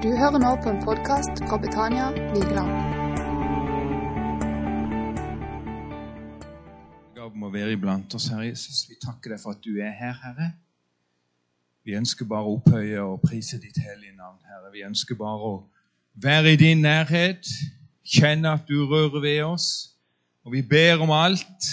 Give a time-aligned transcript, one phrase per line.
[0.00, 2.70] Du hører nå på en podkast fra Betania Vigeland.
[7.18, 8.86] gav om å være iblant oss, Herre Jesus.
[8.88, 10.48] Vi takker deg for at du er her, Herre.
[11.84, 14.72] Vi ønsker bare å opphøye og prise ditt hellige navn, Herre.
[14.72, 15.54] Vi ønsker bare å
[16.16, 17.52] være i din nærhet,
[18.00, 19.70] kjenne at du rører ved oss.
[20.48, 21.72] Og vi ber om alt,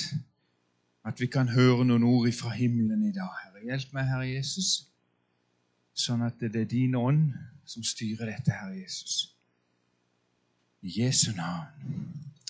[1.08, 3.70] at vi kan høre noen ord fra himmelen i dag, Herre.
[3.72, 4.82] Hjelp meg, Herre Jesus,
[5.96, 7.32] sånn at det er din ånd
[7.68, 9.36] som styrer dette, Herre Jesus.
[10.82, 11.68] I Jesu navn.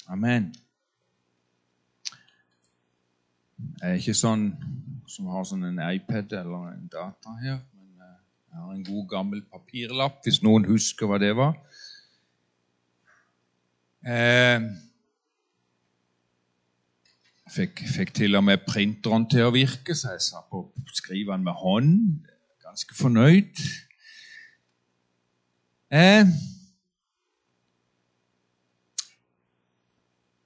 [0.07, 0.51] Amen.
[3.57, 4.51] Jeg er ikke sånn
[5.09, 8.17] som har sånn en iPad eller en data her, men eh,
[8.51, 11.55] jeg har en god gammel papirlapp, hvis noen husker hva det var.
[14.05, 14.67] Eh,
[17.47, 21.33] jeg fikk, fikk til og med printeren til å virke, så jeg sa på skrive
[21.33, 21.93] den med hånd.
[22.67, 23.65] Ganske fornøyd.
[25.91, 26.25] Eh,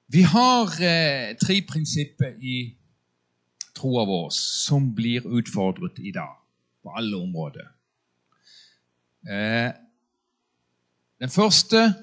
[0.07, 2.75] vi har eh, tre prinsipper i
[3.73, 6.35] troa vår som blir utfordret i dag,
[6.83, 7.73] på alle områder.
[9.25, 9.71] Eh,
[11.19, 11.93] den første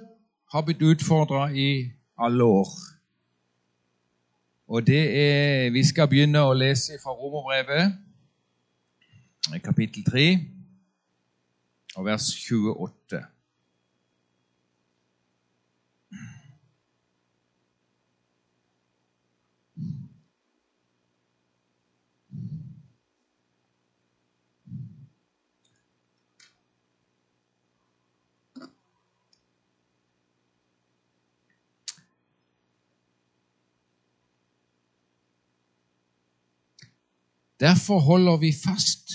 [0.53, 2.69] har blitt utfordra i alle år.
[4.67, 7.95] Og det er Vi skal begynne å lese fra Romerbrevet,
[9.63, 10.58] kapittel 3,
[11.99, 13.25] og vers 28.
[37.61, 39.11] Derfor holder vi fast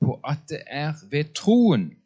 [0.00, 1.98] på at det er ved troen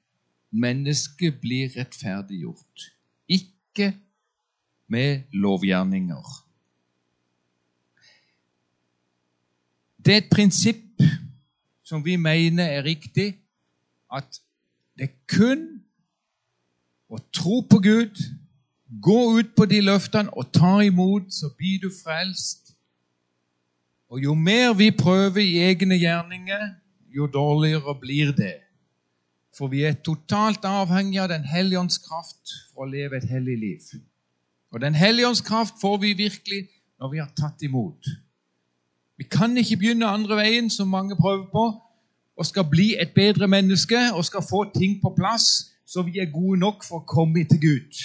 [0.52, 2.86] mennesket blir rettferdiggjort,
[3.28, 3.96] ikke
[4.86, 6.28] med lovgjerninger.
[10.04, 11.02] Det er et prinsipp
[11.84, 13.38] som vi mener er riktig,
[14.12, 14.40] at
[14.98, 15.66] det er kun
[17.08, 18.18] å tro på Gud,
[19.02, 22.74] gå ut på de løftene og ta imot, så blir du frelst.
[24.12, 26.66] Og jo mer vi prøver i egne gjerninger,
[27.12, 28.58] jo dårligere blir det.
[29.52, 33.58] For vi er totalt avhengig av Den hellige ånds kraft for å leve et hellig
[33.58, 33.80] liv.
[34.72, 36.68] Og Den hellige ånds kraft får vi virkelig
[37.00, 38.08] når vi har tatt imot.
[39.18, 41.66] Vi kan ikke begynne andre veien, som mange prøver på,
[42.36, 46.30] og skal bli et bedre menneske og skal få ting på plass så vi er
[46.32, 48.00] gode nok for å komme til Gud.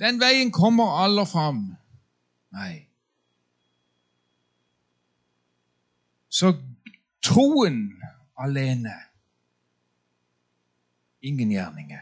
[0.00, 1.66] Den veien kommer aller fram.
[2.56, 2.86] Nei.
[6.32, 6.54] Så
[7.20, 7.82] troen
[8.40, 8.94] alene
[11.22, 11.98] ingen gjerninger.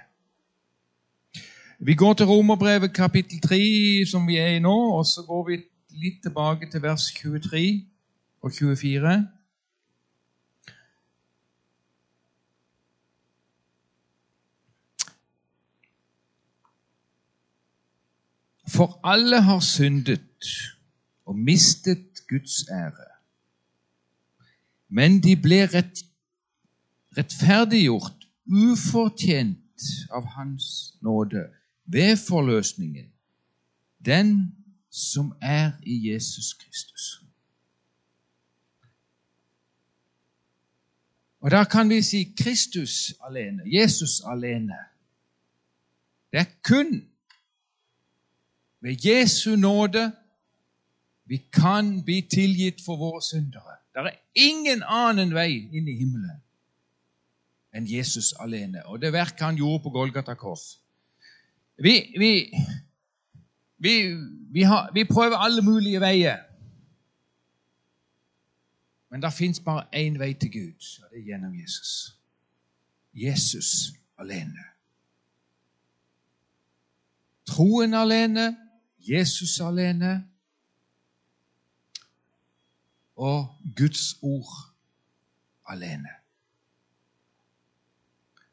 [1.79, 5.57] Vi går til Romerbrevet kapittel 3, som vi er i nå, og så går vi
[6.03, 7.87] litt tilbake til vers 23
[8.43, 9.15] og 24.
[18.69, 20.53] For alle har syndet
[21.27, 23.09] og mistet Guds ære.
[24.89, 26.05] Men de ble rett,
[27.17, 28.20] rettferdiggjort
[28.51, 29.81] ufortjent
[30.11, 31.49] av Hans nåde
[31.85, 33.13] ved forløsningen,
[34.05, 34.57] den
[34.91, 37.23] som er i Jesus Kristus.
[41.41, 44.77] Og Da kan vi si Kristus alene, Jesus alene.
[46.33, 47.09] Det er kun
[48.81, 50.13] ved Jesu nåde
[51.25, 53.77] vi kan bli tilgitt for våre syndere.
[53.95, 56.41] Det er ingen annen vei inn i himmelen
[57.75, 60.81] enn Jesus alene og det verket han gjorde på Golgata kors.
[61.79, 62.33] Vi, vi,
[63.79, 63.95] vi,
[64.53, 66.39] vi, har, vi prøver alle mulige veier.
[69.11, 72.17] Men det fins bare én vei til Gud, og det er gjennom Jesus.
[73.15, 74.65] Jesus alene.
[77.47, 78.57] Troen alene,
[78.99, 80.29] Jesus alene
[83.17, 84.53] og Guds ord
[85.69, 86.20] alene.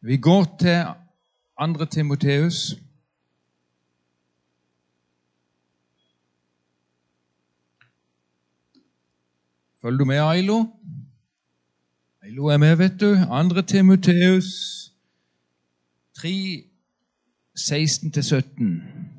[0.01, 0.83] Vi går til
[1.77, 1.85] 2.
[1.85, 2.75] Timoteus.
[9.81, 10.65] Følger du med, Ailo?
[12.21, 13.15] Ailo er med, vet du.
[13.53, 13.61] 2.
[13.61, 14.45] Timoteus
[16.13, 16.63] 3,
[17.59, 19.17] 16-17.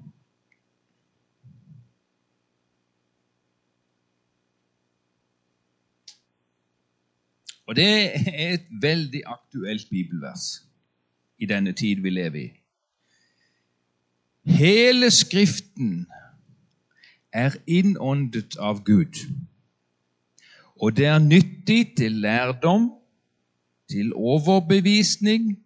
[7.66, 7.86] Og det
[8.38, 10.67] er et veldig aktuelt bibelvers.
[11.38, 12.48] I denne tid vi lever i.
[14.48, 16.06] Hele Skriften
[17.32, 19.20] er innåndet av Gud.
[20.80, 22.90] Og det er nyttig til lærdom,
[23.90, 25.58] til overbevisning,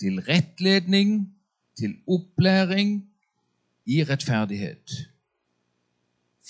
[0.00, 1.34] til rettledning,
[1.78, 3.02] til opplæring
[3.86, 4.90] i rettferdighet.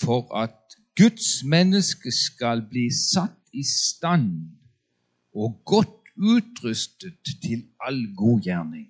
[0.01, 4.49] For at Guds menneske skal bli satt i stand
[5.33, 8.89] og godt utrustet til all god gjerning.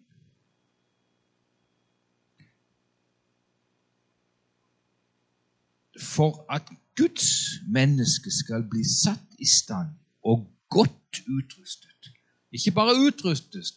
[5.99, 6.63] For at
[6.95, 7.29] Guds
[7.67, 9.89] menneske skal bli satt i stand
[10.23, 12.11] og godt utrustet.
[12.51, 13.73] Ikke bare utrustet,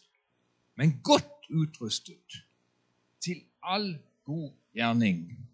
[0.76, 2.42] men godt utrustet
[3.20, 5.48] til all god gjerning.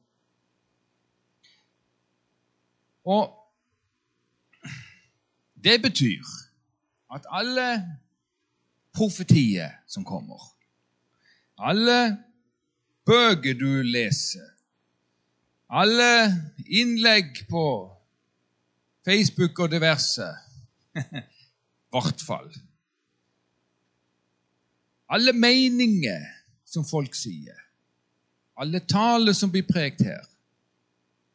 [3.04, 3.38] Og
[5.64, 6.24] det betyr
[7.12, 7.98] at alle
[8.96, 10.40] profetier som kommer,
[11.58, 12.16] alle
[13.06, 14.48] bøker du leser,
[15.72, 16.32] alle
[16.66, 17.66] innlegg på
[19.04, 20.28] Facebook og diverse
[20.96, 22.48] I hvert fall.
[25.12, 26.24] Alle meninger
[26.64, 27.56] som folk sier,
[28.56, 30.24] alle taler som blir prekt her,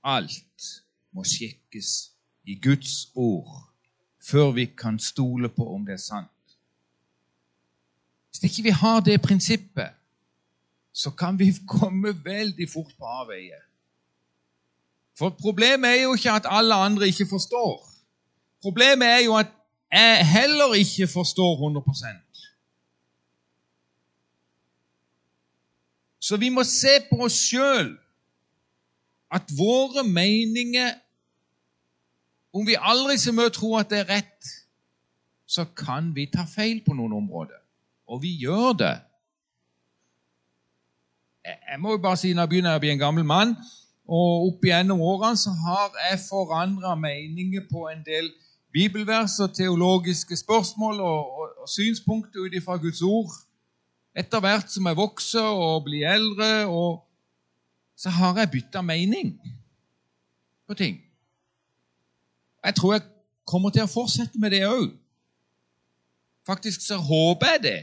[0.01, 0.69] alt
[1.13, 1.91] må sjekkes
[2.49, 3.66] i Guds ord
[4.31, 6.55] før vi kan stole på om det er sant.
[8.29, 9.89] Hvis ikke vi har det prinsippet,
[10.93, 13.63] så kan vi komme veldig fort på avveier.
[15.17, 17.87] For problemet er jo ikke at alle andre ikke forstår.
[18.61, 19.47] Problemet er jo at
[19.91, 22.27] jeg heller ikke forstår 100%
[26.19, 27.93] Så vi må se på oss sjøl
[29.31, 30.93] at våre meninger
[32.53, 34.53] om vi aldri så mye tror at det er rett,
[35.47, 37.59] så kan vi ta feil på noen områder.
[38.07, 38.95] Og vi gjør det.
[41.47, 43.55] Jeg må jo bare si, Når jeg begynner å bli en gammel mann,
[44.07, 48.29] og opp igjennom årene så har jeg forandra meninger på en del
[48.71, 53.31] bibelvers og teologiske spørsmål og, og, og synspunkter ut ifra Guds ord.
[54.15, 57.03] Etter hvert som jeg vokser og blir eldre, og,
[57.97, 59.35] så har jeg bytta mening
[60.67, 60.99] på ting.
[62.67, 63.03] Jeg tror jeg
[63.47, 64.89] kommer til å fortsette med det òg.
[66.47, 67.79] Faktisk så håper jeg det.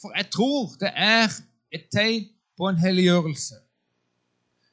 [0.00, 1.28] For jeg tror det er
[1.76, 2.24] et tegn
[2.56, 3.58] på en helliggjørelse.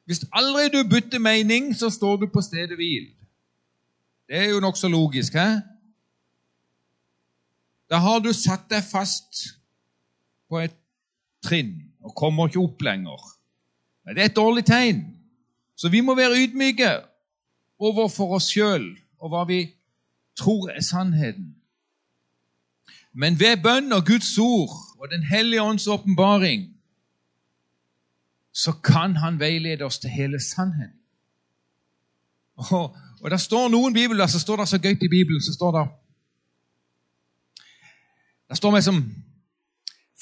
[0.07, 3.11] Hvis aldri du bytter mening, så står du på stedet hvil.
[4.31, 5.59] Det er jo nokså logisk, hæ?
[7.91, 9.43] Da har du satt deg fast
[10.47, 10.75] på et
[11.43, 13.19] trinn og kommer ikke opp lenger.
[14.05, 15.03] Men Det er et dårlig tegn.
[15.75, 16.95] Så vi må være ydmyke
[17.79, 18.93] overfor oss sjøl
[19.23, 19.59] og hva vi
[20.35, 21.55] tror er sannheten.
[23.13, 26.69] Men ved bønn og Guds ord og Den hellige ånds åpenbaring
[28.53, 30.99] så kan Han veilede oss til hele sannheten.
[32.55, 35.71] Og, og Det står noen bibler, så står det så gøyt i Bibelen så står
[35.77, 35.89] det
[38.49, 39.03] Det står meg som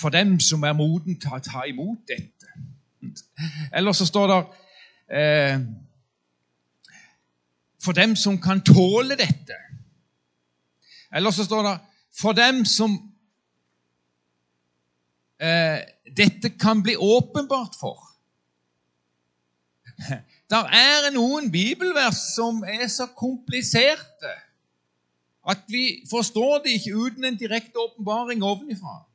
[0.02, 2.48] For dem som er moden til å ta imot dette.
[3.74, 4.40] Eller så står det
[5.18, 5.60] eh,
[7.82, 9.58] for dem som kan tåle dette.
[11.12, 11.80] Eller så står det
[12.12, 12.92] 'for dem som
[15.40, 15.80] eh,
[16.18, 18.08] dette kan bli åpenbart for'.
[20.50, 24.32] Der er noen bibelvers som er så kompliserte
[25.50, 29.06] at vi forstår det ikke uten en direkte åpenbaring ovenifra.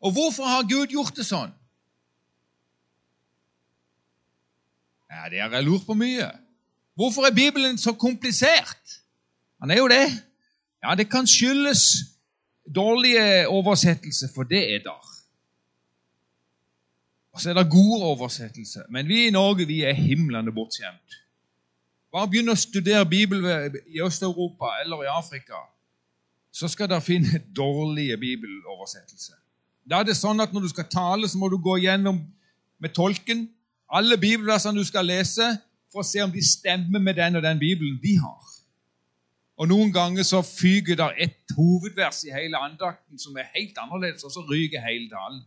[0.00, 1.52] Og hvorfor har Gud gjort det sånn?
[5.10, 6.43] Ja, Det har lurt på mye.
[6.94, 9.02] Hvorfor er Bibelen så komplisert?
[9.60, 10.06] Han er jo det.
[10.84, 11.82] Ja, det kan skyldes
[12.74, 15.10] dårlige oversettelser, for det er der.
[17.32, 18.82] Og så er det gode oversettelser.
[18.90, 21.20] Men vi i Norge vi er himlende bortskjemt.
[22.14, 25.64] Bare begynn å studere Bibelen i Øst-Europa eller i Afrika,
[26.54, 29.34] så skal dere finne dårlige bibeloversettelser.
[29.90, 32.22] Da er det sånn at Når du skal tale, så må du gå gjennom
[32.78, 33.48] med tolken
[33.90, 35.56] alle bibelversene du skal lese,
[35.94, 38.50] for å se om de stemmer med den og den Bibelen de har.
[39.54, 44.26] Og Noen ganger så fyker det et hovedvers i hele andakten som er helt annerledes,
[44.26, 45.44] og så ryker hele talen.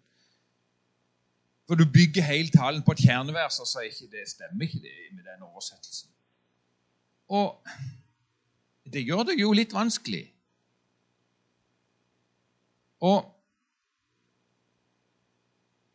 [1.68, 4.96] For du bygger hele talen på et kjernevers, og så ikke det, stemmer ikke det
[5.12, 6.10] med den oversettelsen.
[7.28, 7.60] Og
[8.88, 10.24] det gjør det jo litt vanskelig.
[13.04, 13.28] Og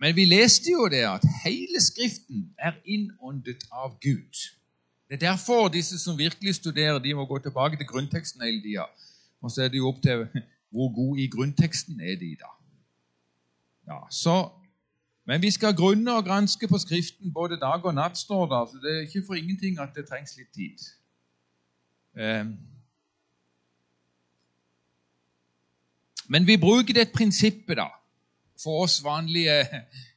[0.03, 4.41] men vi leste jo det at hele Skriften er innåndet av Gud.
[5.07, 8.89] Det er derfor disse som virkelig studerer, de må gå tilbake til grunnteksten hele tida.
[9.43, 10.27] Og så er det jo opp til
[10.75, 12.51] hvor god i grunnteksten er de, da.
[13.87, 14.51] Ja, så,
[15.25, 18.71] Men vi skal grunne og granske på Skriften både dag og natt, står det.
[18.71, 20.79] Så det er ikke for ingenting at det trengs litt tid.
[22.19, 22.47] Eh,
[26.29, 27.87] men vi bruker det prinsippet, da,
[28.63, 29.67] for oss vanlige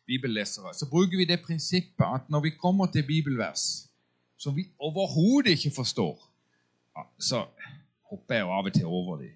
[0.10, 0.74] bibellesere.
[0.74, 3.86] Så bruker vi det prinsippet at når vi kommer til bibelvers
[4.38, 6.32] som vi overhodet ikke forstår,
[7.20, 7.46] så
[8.10, 9.36] hopper jeg jo av og til over dem.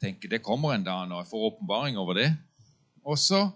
[0.00, 2.28] Tenker det kommer en dag når jeg får åpenbaring over det.
[3.04, 3.48] Og så,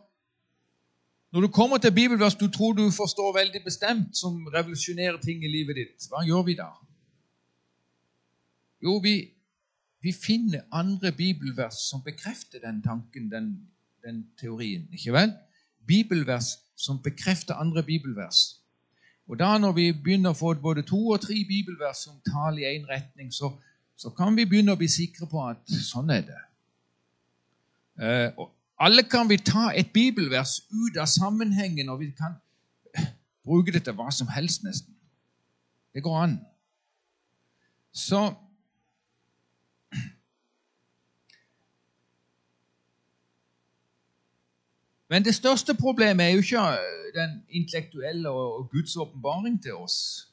[1.33, 5.52] når du kommer til bibelvers du tror du forstår veldig bestemt, som revolusjonerer ting i
[5.52, 6.71] livet ditt, hva gjør vi da?
[8.83, 9.16] Jo, vi,
[10.02, 13.52] vi finner andre bibelvers som bekrefter den tanken, den,
[14.04, 14.88] den teorien.
[14.92, 15.32] Ikke vel?
[15.87, 18.62] Bibelvers som bekrefter andre bibelvers.
[19.28, 22.76] Og da Når vi begynner å få både to og tre bibelvers som taler i
[22.76, 23.52] én retning, så,
[23.97, 26.40] så, kan vi begynne å bli sikre på at sånn er det.
[28.02, 28.42] Eh,
[28.82, 32.35] alle kan vi ta et bibelvers ut av sammenhengen, og vi kan
[33.47, 34.94] bruke det til hva som helst, nesten.
[35.94, 36.38] Det går an.
[37.92, 38.32] Så
[45.12, 50.28] Men det største problemet er jo ikke øh, den intellektuelle og Guds åpenbaring til oss.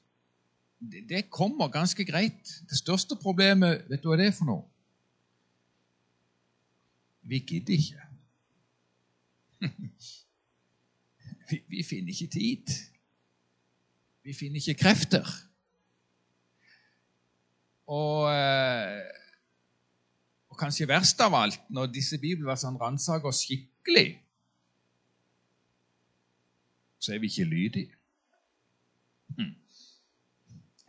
[1.10, 2.48] Det, kommer ganske greit.
[2.70, 4.64] Det største problemet, vet du hva det er for noe?
[7.28, 8.06] Vi gidder ikke.
[11.50, 12.72] Vi, vi finner ikke tid.
[14.24, 15.28] Vi finner ikke krefter.
[17.88, 19.04] Og, øh,
[20.50, 24.20] og kanskje verst av alt, når disse bibelversene ransaker oss skikkelig
[27.00, 27.92] så er vi ikke lydige.
[29.38, 29.56] Hm.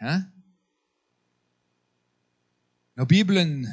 [0.01, 0.15] Hæ?
[2.97, 3.67] Når Bibelen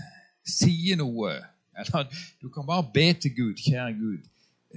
[0.48, 1.34] sier noe
[1.78, 2.08] eller
[2.42, 4.24] Du kan bare be til Gud, kjære Gud,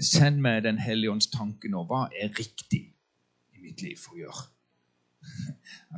[0.02, 1.85] send meg Den hellige ånds tanke nå.
[1.88, 2.83] Hva er riktig
[3.55, 4.45] i mitt liv for å gjøre?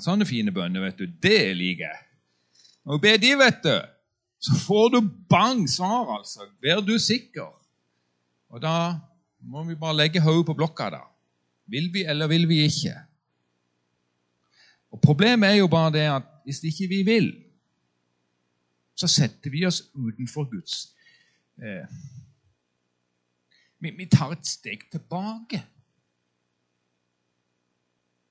[0.02, 2.04] Sånne fine bønner, vet du, det liker jeg.
[2.84, 3.74] Når du ber de, vet du,
[4.42, 5.00] så får du
[5.30, 6.48] bang svar, altså.
[6.60, 7.50] Blir du sikker.
[8.50, 8.98] Og da
[9.38, 11.02] må vi bare legge hodet på blokka, da.
[11.72, 12.92] Vil vi, eller vil vi ikke?
[14.92, 17.28] Og Problemet er jo bare det at hvis ikke vi vil,
[18.94, 20.74] så setter vi oss utenfor Guds
[21.56, 21.86] eh,
[23.78, 25.62] vi, vi, tar et steg tilbake.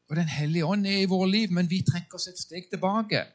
[0.10, 3.26] Og Den hellige ånd er i våre liv, men vi trekker oss et steg tilbake.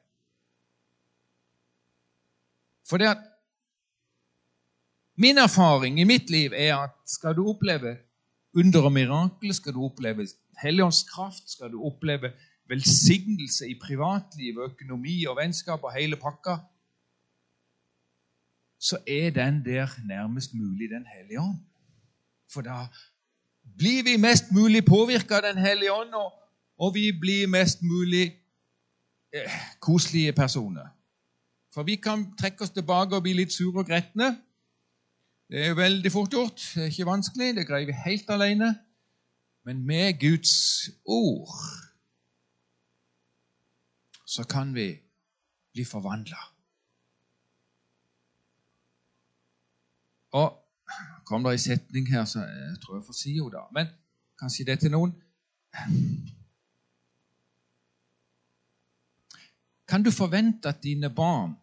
[2.89, 3.33] For det at
[5.17, 7.95] Min erfaring i mitt liv er at skal du oppleve
[8.57, 10.27] under og mirakel, skal du oppleve
[10.63, 12.33] helligåndskraft, skal du oppleve
[12.69, 16.57] velsignelse i privatliv, økonomi og vennskap og hele pakka,
[18.79, 21.59] så er den der nærmest mulig Den hellige ånd.
[22.53, 22.87] For da
[23.79, 26.33] blir vi mest mulig påvirka av Den hellige ånd, og,
[26.79, 28.37] og, vi blir mest mulig
[29.33, 30.87] eh, koselige personer.
[31.75, 34.37] For vi kan trekke oss tilbake og bli litt sure og gretne.
[35.49, 36.62] Det er veldig fort gjort.
[36.75, 37.55] Det er ikke vanskelig.
[37.57, 38.73] Det greier vi helt alene.
[39.65, 40.55] Men med Guds
[41.05, 41.55] ord
[44.26, 44.99] så kan vi
[45.73, 46.38] bli forvandla.
[50.33, 50.62] Og
[51.25, 53.62] kom det ei setning her, så jeg tror jeg får si henne, da.
[53.73, 53.93] Men
[54.38, 55.15] kanskje det til noen.
[59.88, 61.55] Kan du forvente at dine barn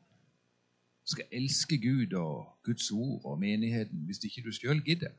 [1.06, 5.12] skal elske Gud og Guds ord og menigheten hvis ikke du sjøl gidder?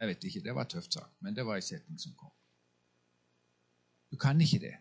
[0.00, 2.32] Jeg vet ikke, det var tøft sagt, men det var en setning som kom.
[4.12, 4.76] Du kan ikke det.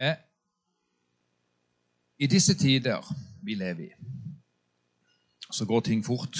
[0.00, 0.16] Eh,
[2.18, 3.90] I disse tider vi lever i,
[5.52, 6.36] så går ting fort.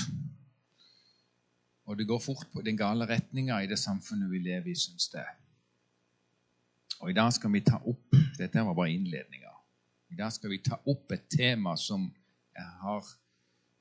[1.90, 5.08] Og det går fort på den gale retninga i det samfunnet vi lever i, syns
[5.10, 5.24] det.
[7.00, 9.50] Og i dag skal vi ta opp Dette var bare innledninga.
[10.10, 12.06] I dag skal vi ta opp et tema som
[12.54, 13.10] jeg har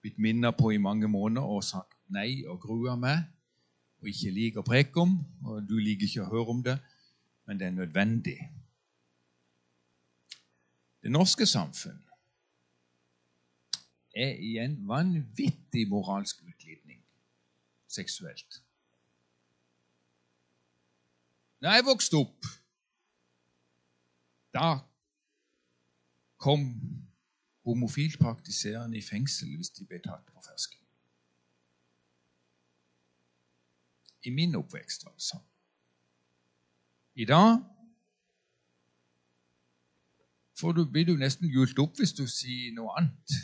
[0.02, 3.22] blitt minnet på i mange måneder og sagt nei og grua meg
[4.02, 5.14] og ikke liker å preke om.
[5.46, 6.80] Og du liker ikke å høre om det,
[7.46, 8.38] men det er nødvendig.
[11.04, 12.02] Det norske samfunn
[14.18, 16.42] er i en vanvittig moralsk
[17.90, 18.62] seksuelt.
[21.60, 22.46] Da jeg vokste opp,
[24.56, 24.80] da
[26.40, 26.70] kom
[27.68, 30.80] homofilt praktiserende i fengsel hvis de ble tatt på fersken.
[34.24, 35.44] I min oppvekst sånn.
[37.20, 37.60] I dag
[40.60, 43.36] du, blir du nesten hjult opp hvis du sier noe annet.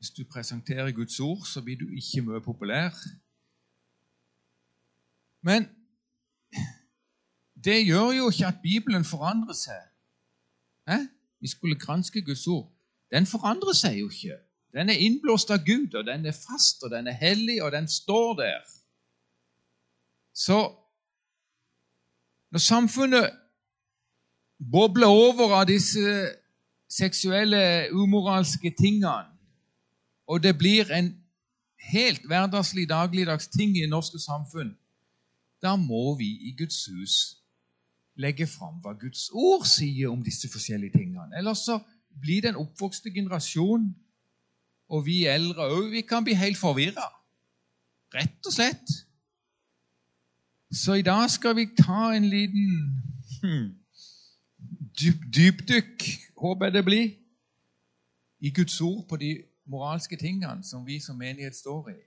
[0.00, 2.96] Hvis du presenterer Guds ord, så blir du ikke mye populær.
[5.42, 5.66] Men
[7.64, 9.82] det gjør jo ikke at Bibelen forandrer seg.
[10.88, 10.96] Hæ?
[11.40, 12.72] Vi skulle granske Guds ord.
[13.12, 14.38] Den forandrer seg jo ikke.
[14.72, 17.88] Den er innblåst av Gud, og den er fast, og den er hellig, og den
[17.88, 18.60] står der.
[20.32, 20.58] Så
[22.50, 23.36] når samfunnet
[24.72, 26.30] bobler over av disse
[26.88, 29.39] seksuelle, umoralske tingene,
[30.30, 31.10] og det blir en
[31.90, 34.76] helt hverdagslig, dagligdags ting i norske samfunn,
[35.62, 37.16] da må vi i Guds hus
[38.20, 41.34] legge fram hva Guds ord sier om disse forskjellige tingene.
[41.38, 41.80] Ellers så
[42.22, 43.90] blir den oppvokste generasjon,
[44.90, 47.08] og vi eldre òg, vi kan bli helt forvirra.
[48.14, 48.96] Rett og slett.
[50.70, 52.70] Så i dag skal vi ta en liten
[53.42, 53.68] hmm,
[54.94, 57.14] dyp, dypdykk, håper jeg det blir,
[58.40, 59.34] i Guds ord på de
[59.70, 61.98] moralske tingene som vi som menighet står i.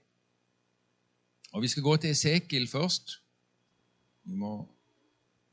[1.54, 3.20] Og Vi skal gå til Esekiel først.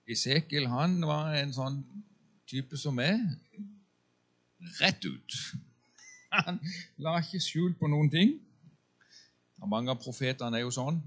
[0.08, 1.84] Esekiel han var en sånn
[2.50, 3.20] type som er
[4.80, 5.36] Rett ut.
[6.46, 6.60] Han
[7.01, 8.36] la ikke skjul på noen ting.
[9.58, 11.00] Og mange av profetene er jo sånn.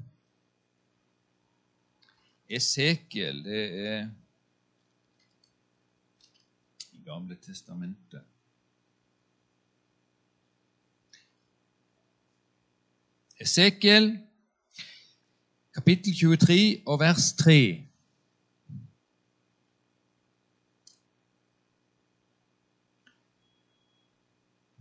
[2.51, 4.03] Esekiel, det er
[6.99, 8.34] i Gamle testamentet.
[13.41, 14.19] Esekiel,
[15.75, 17.83] kapittel 23 og vers 3.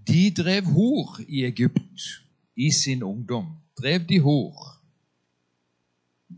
[0.07, 2.01] De drev hor i Egypt
[2.55, 3.57] i sin ungdom.
[3.81, 4.77] Drev de hor.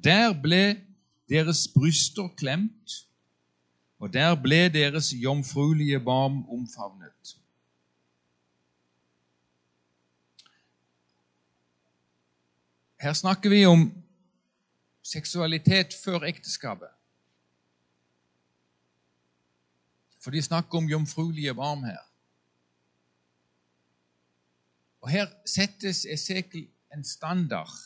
[0.04, 0.82] Der ble
[1.30, 3.08] deres bryster klemt,
[4.00, 7.38] og der ble deres jomfruelige barm omfavnet.
[13.06, 13.82] Her snakker vi om
[15.06, 16.90] seksualitet før ekteskapet.
[20.24, 22.02] For de snakker om jomfruelige barn her.
[25.02, 26.66] Og Her settes Esekel
[26.96, 27.78] en standard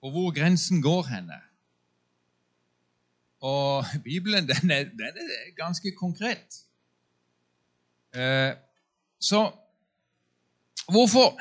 [0.00, 1.42] på hvor grensen går henne.
[3.40, 6.62] Og Bibelen den er, den er ganske konkret.
[8.14, 8.54] Eh,
[9.18, 9.50] så
[10.88, 11.40] hvorfor,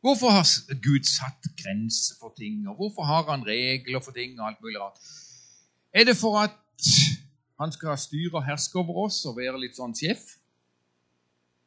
[0.00, 0.46] hvorfor har
[0.82, 4.40] Gud satt grenser for ting, og hvorfor har han regler for ting?
[4.40, 4.98] og alt mulig rart?
[5.92, 6.50] Er det for at
[7.60, 10.36] han skal styre og herske over oss og være litt sånn sjef?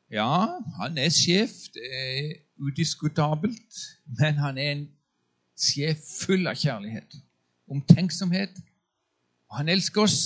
[0.09, 3.81] Ja, han er sjef, det er udiskutabelt,
[4.19, 4.85] men han er en
[5.59, 7.17] sjef full av kjærlighet,
[7.69, 8.55] omtenksomhet.
[9.49, 10.19] Og han elsker oss,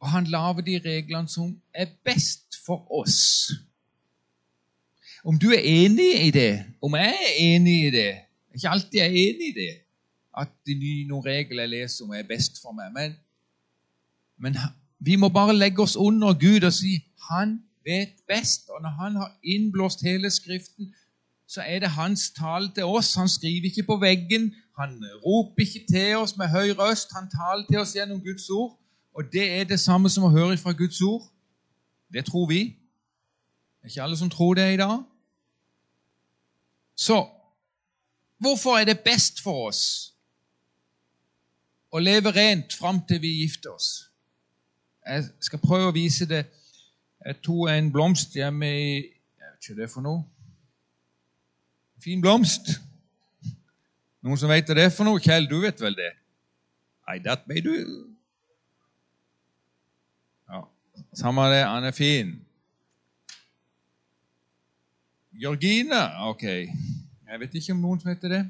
[0.00, 3.52] og han lager de reglene som er best for oss.
[5.24, 8.10] Om du er enig i det, om jeg er enig i det
[8.54, 9.72] Ikke alltid jeg er enig i det,
[10.38, 10.74] at de
[11.08, 12.90] noen regler jeg leser om, er best for meg.
[12.94, 13.14] Men,
[14.38, 14.58] men
[14.98, 16.98] vi må bare legge oss under Gud og si
[17.30, 18.68] han vet best.
[18.68, 20.92] Og når han har innblåst hele Skriften,
[21.46, 23.14] så er det hans tale til oss.
[23.14, 27.14] Han skriver ikke på veggen, han roper ikke til oss med høy røst.
[27.14, 28.78] Han taler til oss gjennom Guds ord.
[29.14, 31.22] Og det er det samme som å høre fra Guds ord.
[32.12, 32.62] Det tror vi.
[33.78, 35.02] Det er ikke alle som tror det i dag.
[36.94, 37.20] Så
[38.38, 39.84] hvorfor er det best for oss
[41.94, 44.10] å leve rent fram til vi gifter oss?
[45.06, 46.44] Jeg skal prøve å vise det
[47.24, 50.24] jeg tok en blomst hjemme i Jeg vet ikke hva det er for noe.
[52.04, 52.74] Fin blomst.
[54.24, 55.22] Noen som vet hva det er for noe?
[55.24, 56.10] Kjell, du vet vel det?
[57.08, 57.72] Nei, det may du.
[60.52, 60.64] Ja,
[61.16, 62.34] Samme det, han er fin.
[65.40, 66.00] Georgine?
[66.28, 66.42] Ok.
[66.42, 68.42] Jeg vet ikke om noen som heter det.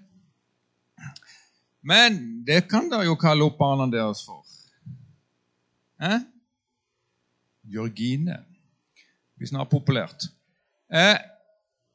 [1.85, 4.45] Men det kan dere jo kalle opp barna deres for.
[6.01, 6.21] Eh?
[7.73, 8.37] Georgine
[9.37, 10.29] blir snart populært.
[10.93, 11.17] Eh,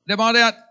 [0.06, 0.66] det er bare det at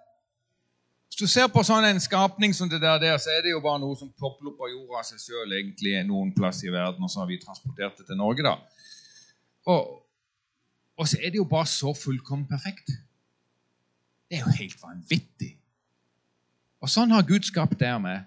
[1.09, 3.81] Hvis du ser på sånn en skapning som det der, så er det jo bare
[3.83, 7.11] noe som popler opp av jorda av seg sjøl egentlig noen plass i verden, og
[7.11, 8.45] så har vi transportert det til Norge.
[8.47, 8.53] da.
[9.67, 9.97] Og,
[10.95, 12.93] og så er det jo bare så fullkomment perfekt.
[14.29, 15.55] Det er jo helt vanvittig.
[16.85, 18.27] Og sånn har Gud skapt dermed.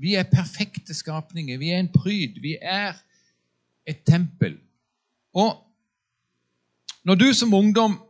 [0.00, 1.58] Vi er perfekte skapninger.
[1.60, 2.40] Vi er en pryd.
[2.42, 2.96] Vi er
[3.86, 4.58] et tempel.
[5.36, 5.54] Og
[7.06, 8.00] når du som ungdom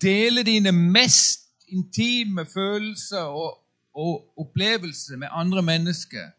[0.00, 3.58] deler dine mest intime følelser og,
[3.94, 6.30] og opplevelser med andre mennesker,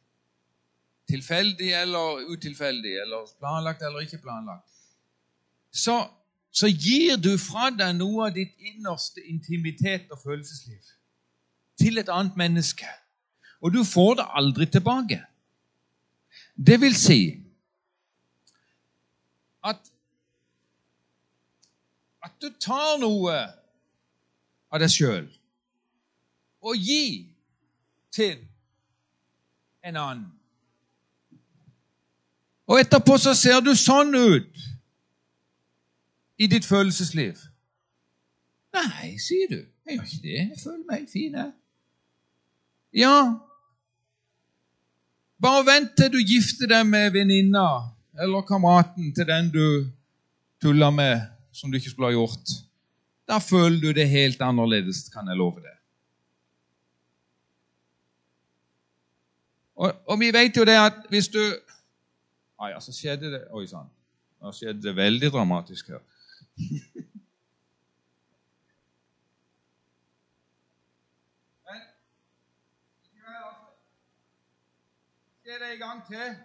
[1.11, 4.67] tilfeldig eller utilfeldig, eller planlagt eller ikke planlagt,
[5.71, 6.07] så,
[6.51, 10.81] så gir du fra deg noe av ditt innerste intimitet og følelsesliv
[11.79, 12.87] til et annet menneske.
[13.61, 15.21] Og du får det aldri tilbake.
[16.55, 17.21] Det vil si
[19.63, 19.79] at
[22.21, 23.37] at du tar noe
[24.71, 25.25] av deg sjøl
[26.61, 27.25] og gir
[28.13, 28.37] til
[29.81, 30.27] en annen.
[32.69, 34.61] Og etterpå så ser du sånn ut
[36.41, 37.37] i ditt følelsesliv.
[38.73, 39.59] Nei, sier du.
[39.85, 40.41] Jeg gjør ikke det.
[40.41, 41.51] Jeg føler meg fin, jeg.
[43.01, 43.15] Ja,
[45.41, 47.65] bare vent til du gifter deg med venninna
[48.21, 49.87] eller kameraten til den du
[50.61, 52.51] tuller med, som du ikke skulle ha gjort.
[53.27, 55.77] Da føler du det helt annerledes, kan jeg love deg.
[59.81, 61.41] Og, og, vi vet jo det at hvis du
[62.59, 63.87] ah, ja, så skjedde det Oi sann.
[64.41, 66.03] Nå skjedde det veldig dramatisk her.
[66.57, 66.67] Men
[75.41, 76.35] skjer det en gang til.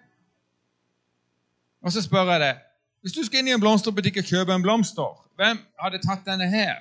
[1.81, 2.63] Og så spør jeg deg
[3.01, 6.49] Hvis du skal inn i en blomsterbutikk og kjøpe en blomster, hvem hadde tatt denne
[6.51, 6.81] her?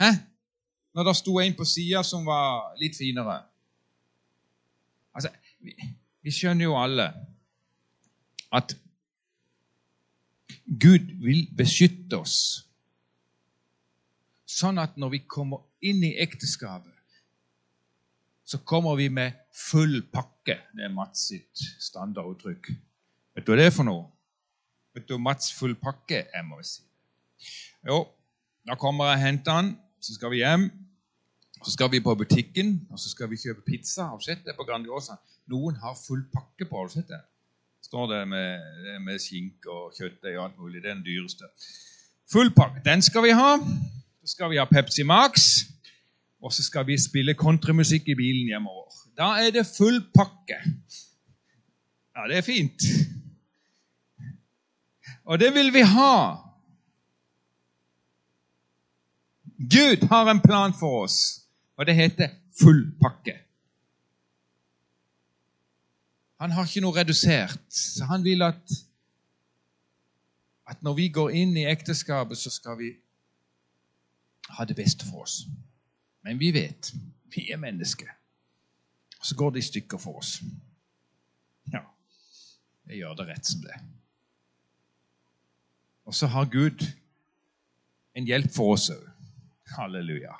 [0.00, 0.10] Hæ?
[0.94, 3.42] Når det sto en på sida som var litt finere.
[5.14, 5.74] Altså, vi,
[6.22, 7.10] vi skjønner jo alle
[8.52, 8.76] at
[10.70, 12.36] Gud vil beskytte oss,
[14.46, 16.94] sånn at når vi kommer inn i ekteskapet,
[18.46, 20.56] så kommer vi med full pakke.
[20.74, 22.70] Det er Mats sitt standarduttrykk.
[23.34, 24.08] Vet du hva det er for noe?
[24.94, 26.24] Vet du Mats full pakke?
[26.30, 26.82] Jeg må si
[27.86, 28.04] Jo,
[28.66, 30.68] da kommer jeg og henter han, så skal vi hjem.
[31.60, 34.06] Så skal vi på butikken og så skal vi kjøpe pizza.
[34.08, 35.18] Har du sett det på Grandiosa?
[35.50, 36.76] Noen har full pakke på.
[36.76, 37.20] har du sett det?
[37.90, 38.60] Står det med,
[39.02, 40.78] med skinke og kjøttdeig og alt mulig.
[40.82, 41.48] Det er den dyreste.
[42.32, 42.84] Fullpakke.
[42.84, 43.56] Den skal vi ha.
[44.20, 45.48] Så skal vi ha Pepsi Max.
[46.38, 48.94] Og så skal vi spille countrymusikk i bilen hjemover.
[49.18, 50.60] Da er det full pakke.
[52.14, 52.86] Ja, det er fint.
[55.24, 56.14] Og det vil vi ha.
[59.74, 61.18] Gud har en plan for oss,
[61.76, 63.34] og det heter full pakke.
[66.40, 67.80] Han har ikke noe redusert.
[68.08, 68.76] Han vil at,
[70.72, 72.94] at når vi går inn i ekteskapet, så skal vi
[74.56, 75.42] ha det beste for oss.
[76.24, 76.92] Men vi vet
[77.34, 78.08] vi er mennesker.
[79.20, 80.40] Og så går det i stykker for oss.
[81.72, 81.84] Ja,
[82.88, 83.76] jeg gjør det rett som det.
[86.08, 86.82] Og så har Gud
[88.16, 89.04] en hjelp for oss òg.
[89.76, 90.34] Halleluja.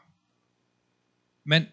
[1.45, 1.69] Men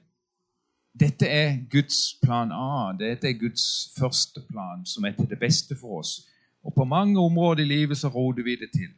[0.99, 2.93] dette er Guds plan A.
[2.97, 6.27] Dette er Guds første plan, som er til det beste for oss.
[6.63, 8.91] Og på mange områder i livet så roter vi det til.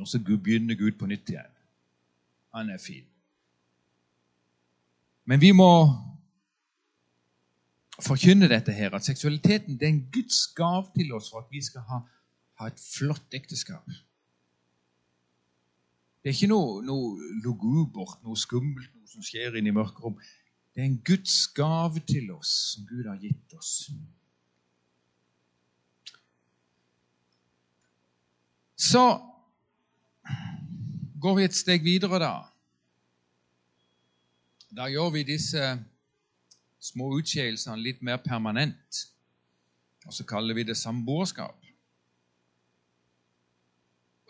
[0.00, 1.54] Og så begynner Gud på nytt igjen.
[2.54, 3.04] Han er fin.
[5.24, 5.70] Men vi må
[8.00, 11.62] forkynne dette her, at seksualiteten det er en Guds gav til oss for at vi
[11.62, 12.00] skal ha,
[12.60, 13.86] ha et flott ekteskap.
[16.22, 20.16] Det er ikke noe, noe lugubert, noe skummelt, noe som skjer inne i mørkerom.
[20.78, 23.88] Det er en Guds gave til oss som Gud har gitt oss.
[28.78, 29.02] Så
[31.18, 32.30] går vi et steg videre, da.
[34.70, 35.64] Da gjør vi disse
[36.78, 39.00] små utskeielsene litt mer permanent.
[40.06, 41.58] Og så kaller vi det samboerskap.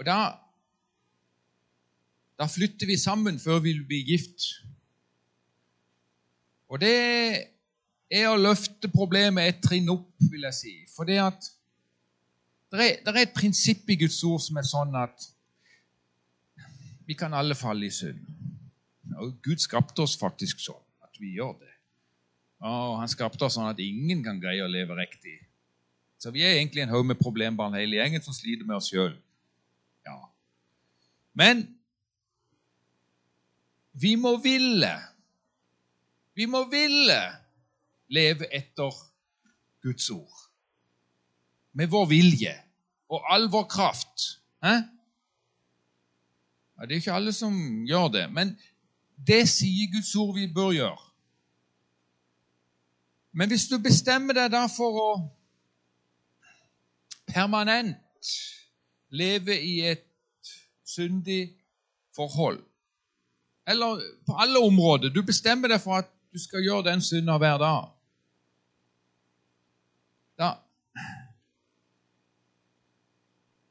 [0.01, 0.33] Og da,
[2.41, 4.49] da flytter vi sammen før vi blir gift.
[6.69, 6.97] Og det
[8.09, 10.75] er å løfte problemet et trinn opp, vil jeg si.
[10.93, 11.49] For det at
[12.69, 15.25] det er, et prinsipp i Guds ord som er sånn at
[17.09, 18.21] vi kan alle falle i synd.
[19.17, 21.73] Og Gud skapte oss faktisk sånn at vi gjør det.
[22.69, 25.39] Og Han skapte oss sånn at ingen kan greie å leve riktig.
[26.21, 29.15] Så vi er egentlig en haug med problembarn hele gjengen som sliter med oss sjøl.
[30.05, 30.19] Ja.
[31.33, 31.63] Men
[33.97, 34.93] vi må ville
[36.39, 37.19] vi må ville
[38.15, 38.95] leve etter
[39.83, 40.37] Guds ord.
[41.75, 42.53] Med vår vilje
[43.11, 44.27] og all vår kraft.
[44.63, 44.75] Hæ?
[46.79, 48.53] Ja, det er ikke alle som gjør det, men
[49.27, 51.05] det sier Guds ord vi bør gjøre.
[53.33, 55.09] Men hvis du bestemmer deg da for å
[57.29, 58.31] permanent
[59.11, 60.07] leve i et
[60.87, 61.43] syndig
[62.15, 62.63] forhold,
[63.69, 67.59] eller på alle områder Du bestemmer deg for at du skal gjøre den synda hver
[67.59, 67.89] dag.
[70.39, 70.49] Da,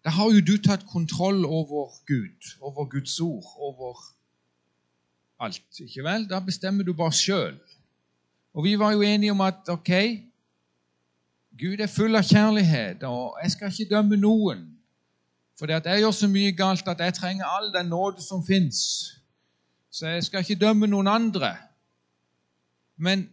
[0.04, 4.00] da har jo du tatt kontroll over Gud, over Guds ord, over
[5.40, 5.80] alt.
[5.80, 6.30] Ikke vel?
[6.30, 7.60] Da bestemmer du bare sjøl.
[8.54, 9.92] Og vi var jo enige om at ok,
[11.60, 14.66] Gud er full av kjærlighet, og jeg skal ikke dømme noen.
[15.60, 18.78] For jeg gjør så mye galt at jeg trenger all den nåde som fins.
[19.92, 21.56] Så jeg skal ikke dømme noen andre.
[22.98, 23.30] Men,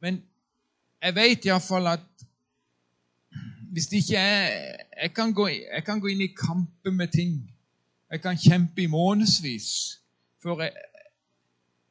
[0.00, 0.20] men
[1.02, 2.26] jeg vet iallfall at
[3.72, 7.34] hvis ikke jeg jeg kan, gå, jeg kan, gå, inn i kamper med ting.
[8.10, 9.98] Jeg kan kjempe i månedsvis
[10.42, 10.72] For jeg,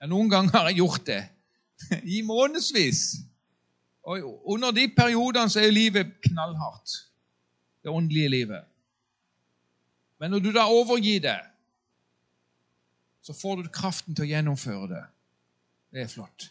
[0.02, 1.22] jeg Noen ganger har jeg gjort det.
[2.18, 3.02] I månedsvis.
[4.06, 6.96] Og under de periodene så er livet knallhardt.
[7.84, 8.64] Det åndelige livet.
[10.20, 11.40] Men når du da overgir det,
[13.22, 15.04] så får du kraften til å gjennomføre det.
[15.94, 16.50] Det er flott.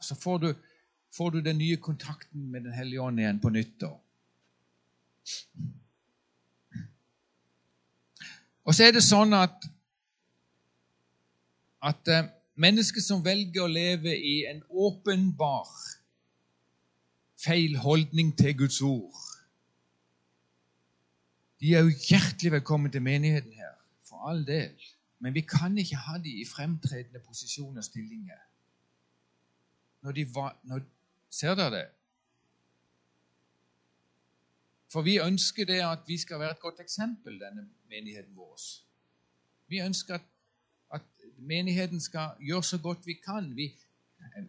[0.00, 0.54] Så får du,
[1.14, 3.82] får du den nye kontakten med Den hellige ånd igjen på nytt.
[8.64, 9.64] Og så er det sånn at,
[11.88, 12.28] at uh,
[12.60, 15.70] mennesker som velger å leve i en åpenbar
[17.38, 19.24] feil holdning til Guds ord,
[21.58, 23.74] de er jo hjertelig velkommen til menigheten her,
[24.06, 24.76] for all del.
[25.18, 28.38] Men vi kan ikke ha dem i fremtredende posisjoner og stillinger.
[30.02, 30.82] Når de var, når,
[31.30, 31.86] ser dere det?
[34.92, 38.60] For vi ønsker det at vi skal være et godt eksempel, denne menigheten vår.
[39.68, 40.28] Vi ønsker at,
[40.92, 41.02] at
[41.38, 43.50] menigheten skal gjøre så godt vi kan.
[43.56, 43.68] Vi,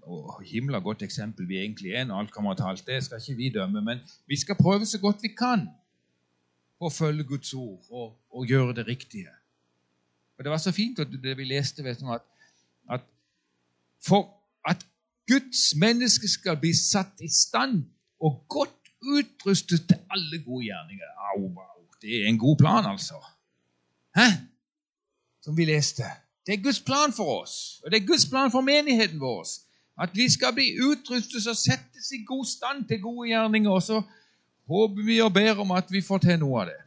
[0.03, 2.85] å, himla godt eksempel vi egentlig er når alt kommer til alt.
[2.87, 5.67] Det skal ikke vi dømme, men vi skal prøve så godt vi kan
[6.79, 9.33] å følge Guds ord og, og gjøre det riktige.
[10.37, 12.23] Og Det var så fint det vi leste vet du, at,
[12.89, 13.03] at
[14.07, 14.29] for
[14.63, 14.85] at
[15.29, 17.83] Guds menneske skal bli satt i stand
[18.19, 21.05] og godt utrustet til alle gode gjerninger.
[21.31, 21.85] Au, au.
[22.01, 23.13] Det er en god plan, altså.
[24.15, 24.27] Hæ?
[25.41, 26.03] Som vi leste.
[26.45, 29.45] Det er Guds plan for oss, og det er Guds plan for menigheten vår.
[30.01, 33.71] At vi skal bli utrustet og settes i god stand til gode gjerninger.
[33.71, 34.01] Og så
[34.67, 36.79] håper vi og ber om at vi får til noe av det.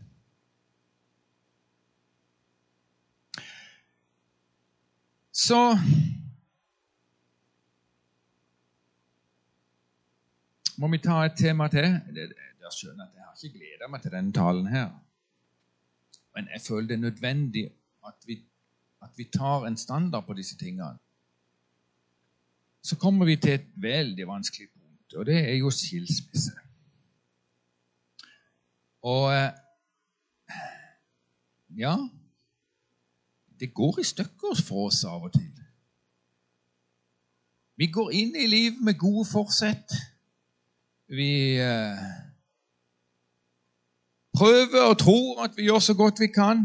[5.32, 5.78] Så
[10.82, 11.84] må vi ta et tema til.
[12.10, 14.88] Dere skjønner at jeg har ikke gleda meg til denne talen her.
[16.34, 17.64] Men jeg føler det er nødvendig
[18.08, 18.40] at vi,
[19.02, 20.98] at vi tar en standard på disse tingene.
[22.82, 26.56] Så kommer vi til et veldig vanskelig punkt, og det er jo skilsmisse.
[29.02, 29.50] Og eh,
[31.78, 31.96] ja
[33.60, 35.50] Det går i stykker for oss av og til.
[37.78, 39.94] Vi går inn i livet med gode forsett.
[41.12, 41.98] Vi eh,
[44.32, 46.64] prøver og tror at vi gjør så godt vi kan.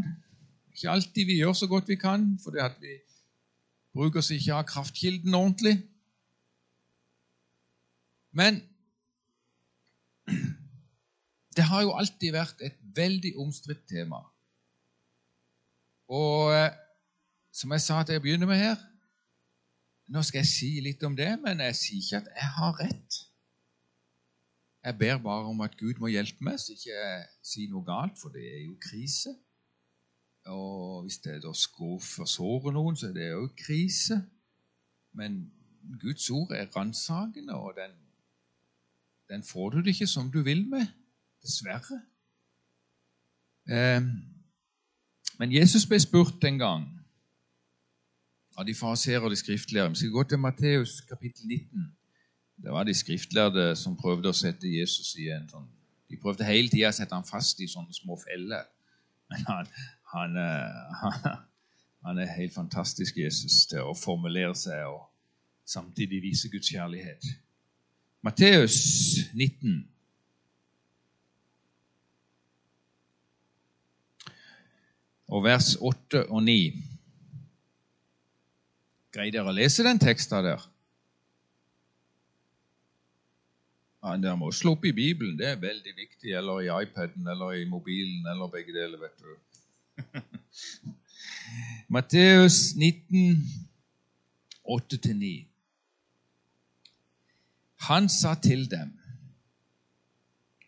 [0.71, 2.93] Ikke alltid vi gjør så godt vi kan, fordi at vi
[3.93, 5.75] bruker oss ikke av kraftkilden ordentlig.
[8.31, 8.61] Men
[11.55, 14.23] det har jo alltid vært et veldig omstridt tema.
[16.07, 16.71] Og eh,
[17.51, 18.79] som jeg sa til jeg begynner med her
[20.07, 23.26] Nå skal jeg si litt om det, men jeg sier ikke at jeg har rett.
[24.87, 28.15] Jeg ber bare om at Gud må hjelpe meg, så ikke jeg sier noe galt,
[28.21, 29.33] for det er jo krise.
[30.47, 34.21] Og hvis det da skuffer sårer noen, så er det jo krise.
[35.11, 35.35] Men
[35.99, 37.97] Guds ord er ransakende, og den,
[39.27, 40.87] den, får du det ikke som du vil med.
[41.43, 41.99] Dessverre.
[43.67, 44.07] Eh,
[45.37, 46.87] men Jesus ble spurt en gang
[48.55, 49.89] av de fariseere og de skriftlærere.
[49.89, 51.91] Vi skal gå til Matteus kapittel 19.
[52.57, 55.67] Det var de skriftlærde som prøvde å sette Jesus i en sånn
[56.07, 58.63] De prøvde hele tida å sette ham fast i sånne små feller.
[59.27, 59.67] Men han,
[60.13, 61.01] han, eh,
[62.07, 65.01] han, er helt fantastisk, Jesus, til å formulere seg og
[65.67, 67.27] samtidig vise Guds kjærlighet.
[68.23, 68.77] Matteus
[69.33, 69.83] 19.
[75.27, 76.71] Og vers 8 og 9.
[79.11, 80.63] Greier dere å lese den teksten der?
[84.07, 85.35] Ja, med må slå opp i Bibelen.
[85.35, 86.31] Det er veldig viktig.
[86.39, 89.33] Eller i iPaden eller i mobilen eller begge deler, vet du.
[91.95, 93.43] Matteus 19,
[94.63, 95.31] 8-9.
[97.89, 98.93] Han sa til dem,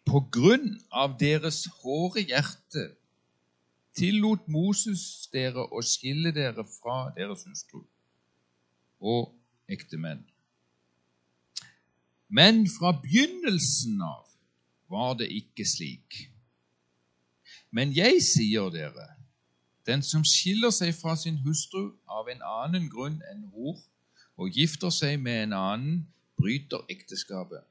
[0.09, 2.89] på grunn av deres hårde hjerte
[3.95, 7.85] tillot Moses dere å skille dere fra deres hustru
[8.99, 9.31] og
[9.71, 10.25] ektemenn.
[12.29, 14.25] Men fra begynnelsen av
[14.89, 16.29] var det ikke slik.
[17.71, 19.07] Men jeg sier dere,
[19.85, 23.77] den som skiller seg fra sin hustru av en annen grunn enn hor,
[24.39, 25.97] og gifter seg med en annen,
[26.39, 27.65] bryter ekteskapet.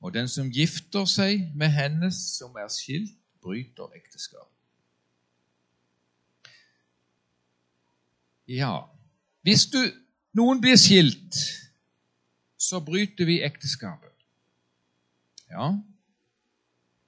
[0.00, 4.50] Og den som gifter seg med henne som er skilt, bryter ekteskapet.
[8.48, 8.86] Ja,
[9.44, 9.80] hvis du,
[10.36, 11.36] noen blir skilt,
[12.68, 14.12] så bryter vi ekteskapet.
[15.50, 15.68] Ja.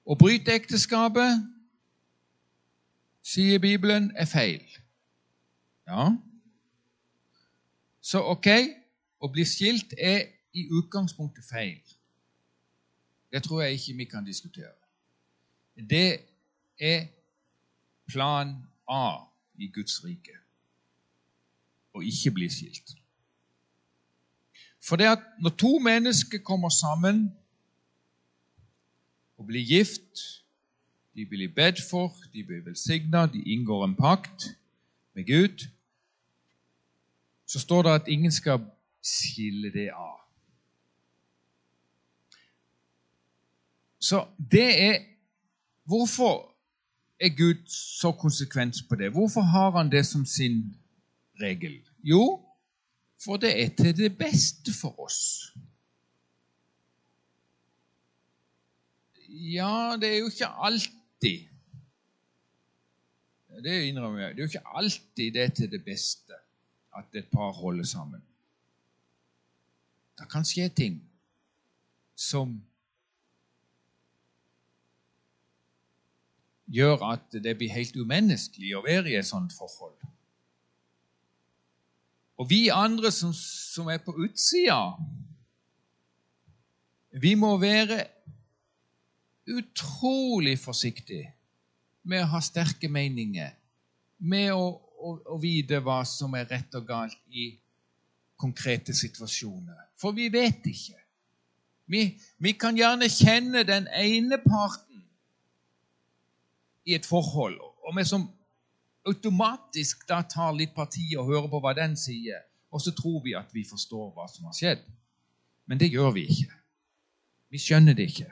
[0.05, 1.41] Å bryte ekteskapet,
[3.25, 4.63] sier Bibelen, er feil.
[5.89, 6.11] Ja.
[8.01, 8.47] Så ok,
[9.19, 11.81] å bli skilt er i utgangspunktet feil.
[13.33, 14.75] Det tror jeg ikke vi kan diskutere.
[15.75, 16.21] Det
[16.79, 17.09] er
[18.07, 18.53] plan
[18.87, 19.25] A
[19.57, 20.37] i Guds rike
[21.97, 22.95] å ikke bli skilt.
[24.87, 27.33] For det at når to mennesker kommer sammen
[29.37, 30.43] og blir gift,
[31.15, 34.57] de blir bedt for, de blir velsigna, de inngår en pakt
[35.13, 35.67] med Gud,
[37.45, 38.59] så står det at ingen skal
[39.03, 40.19] skille det av.
[43.99, 44.97] Så det er
[45.87, 46.55] Hvorfor
[47.19, 49.09] er Gud så konsekvent på det?
[49.09, 50.75] Hvorfor har han det som sin
[51.41, 51.79] regel?
[52.03, 52.46] Jo,
[53.23, 55.53] for det er til det beste for oss.
[59.27, 61.47] Ja, det er jo ikke alltid
[63.63, 64.35] Det innrømmer jeg.
[64.35, 66.33] Det er jo ikke alltid det er til det beste
[66.97, 68.21] at et par holder sammen.
[70.19, 70.99] Det kan skje ting
[72.15, 72.55] som
[76.67, 79.97] gjør at det blir helt umenneskelig å være i et sånt forhold.
[82.37, 84.93] Og vi andre som, som er på utsida,
[87.17, 88.03] vi må være
[89.47, 91.31] utrolig forsiktige
[92.07, 93.55] med å ha sterke meninger,
[94.17, 97.49] med å, å, å vite hva som er rett og galt i
[98.37, 99.87] konkrete situasjoner.
[99.97, 100.99] For vi vet ikke.
[101.87, 102.01] Vi,
[102.43, 105.01] vi kan gjerne kjenne den ene parten
[106.87, 108.27] i et forhold, og vi som
[109.07, 113.35] automatisk da tar litt parti og hører på hva den sier, og så tror vi
[113.37, 114.83] at vi forstår hva som har skjedd.
[115.67, 116.51] Men det gjør vi ikke.
[117.51, 118.27] Vi skjønner det ikke.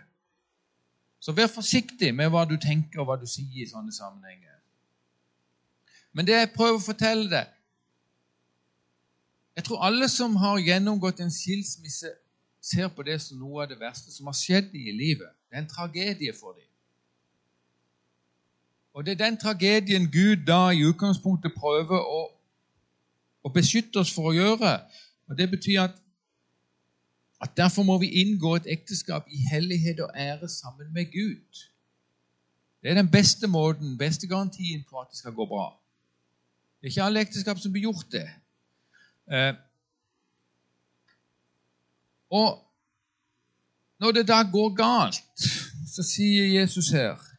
[1.19, 4.59] Så vær forsiktig med hva du tenker og hva du sier i sånne sammenhenger.
[6.15, 7.51] Men det jeg prøver å fortelle deg
[9.55, 12.09] Jeg tror alle som har gjennomgått en skilsmisse,
[12.59, 15.31] ser på det som noe av det verste som har skjedd i livet.
[15.47, 16.67] Det er en tragedie for dem.
[18.95, 22.21] Og det er den tragedien Gud da i utgangspunktet prøver å,
[23.43, 24.71] å beskytte oss for å gjøre.
[25.27, 25.97] Og Det betyr at,
[27.43, 31.65] at derfor må vi inngå et ekteskap i hellighet og ære sammen med Gud.
[32.79, 35.67] Det er den beste måten, beste garantien på at det skal gå bra.
[36.79, 38.29] Det er ikke alle ekteskap som blir gjort det.
[39.27, 39.53] Eh,
[42.31, 42.63] og
[43.99, 45.47] når det da går galt,
[45.91, 47.35] så sier Jesus her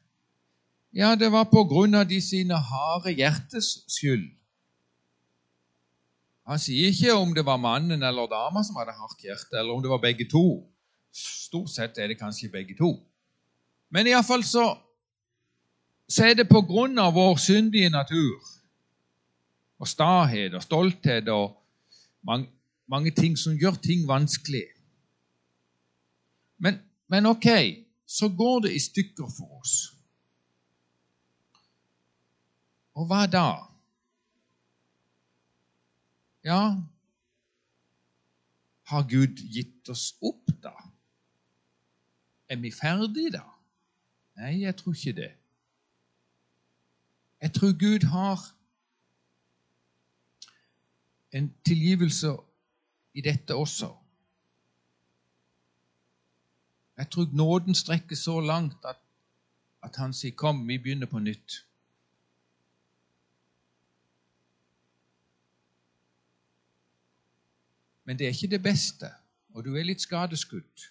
[0.97, 4.31] ja, det var på grunn av de sine harde hjertes skyld.
[6.47, 9.83] Han sier ikke om det var mannen eller dama som hadde hardt hjerte, eller om
[9.83, 10.63] det var begge to.
[11.13, 12.95] Stort sett er det kanskje begge to.
[13.91, 14.67] Men iallfall så,
[16.09, 18.39] så er det på grunn av vår syndige natur
[19.77, 21.59] og stahet og stolthet og
[22.25, 22.49] mange,
[22.89, 24.65] mange ting som gjør ting vanskelig.
[26.63, 26.81] Men,
[27.13, 27.51] men ok,
[28.07, 29.96] så går det i stykker for oss.
[32.97, 33.49] Og hva da?
[36.47, 36.61] Ja,
[38.87, 40.73] har Gud gitt oss opp, da?
[42.49, 43.43] Er vi ferdige, da?
[44.39, 45.33] Nei, jeg tror ikke det.
[47.43, 48.47] Jeg tror Gud har
[51.37, 52.33] en tilgivelse
[53.15, 53.90] i dette også.
[56.97, 59.03] Jeg tror nåden strekker så langt at,
[59.83, 61.65] at han sier 'kom, vi begynner på nytt'.
[68.07, 69.11] Men det er ikke det beste,
[69.54, 70.87] og du er litt skadeskutt.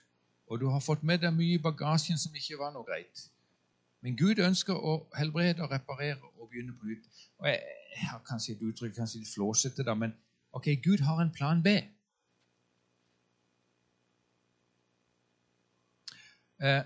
[0.52, 3.24] Og du har fått med deg mye i bagasjen som ikke var noe greit.
[4.06, 7.08] Men Gud ønsker å helbrede og reparere og begynne på nytt.
[7.42, 7.62] Og jeg,
[7.96, 10.14] jeg har kanskje et uttrykk, kanskje litt flåsete, da, men
[10.54, 11.74] ok, Gud har en plan B.
[16.62, 16.84] Eh,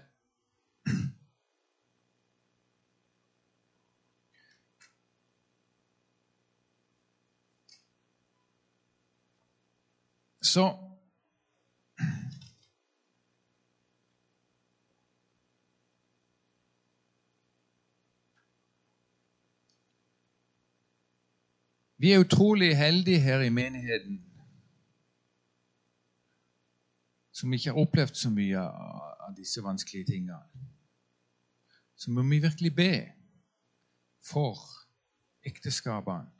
[10.50, 10.90] Så
[22.02, 24.26] Vi er utrolig heldige her i menigheten
[27.34, 30.40] som ikke har opplevd så mye av disse vanskelige tingene.
[31.96, 32.94] Så må vi virkelig be
[34.32, 34.56] for
[35.44, 36.32] ekteskapene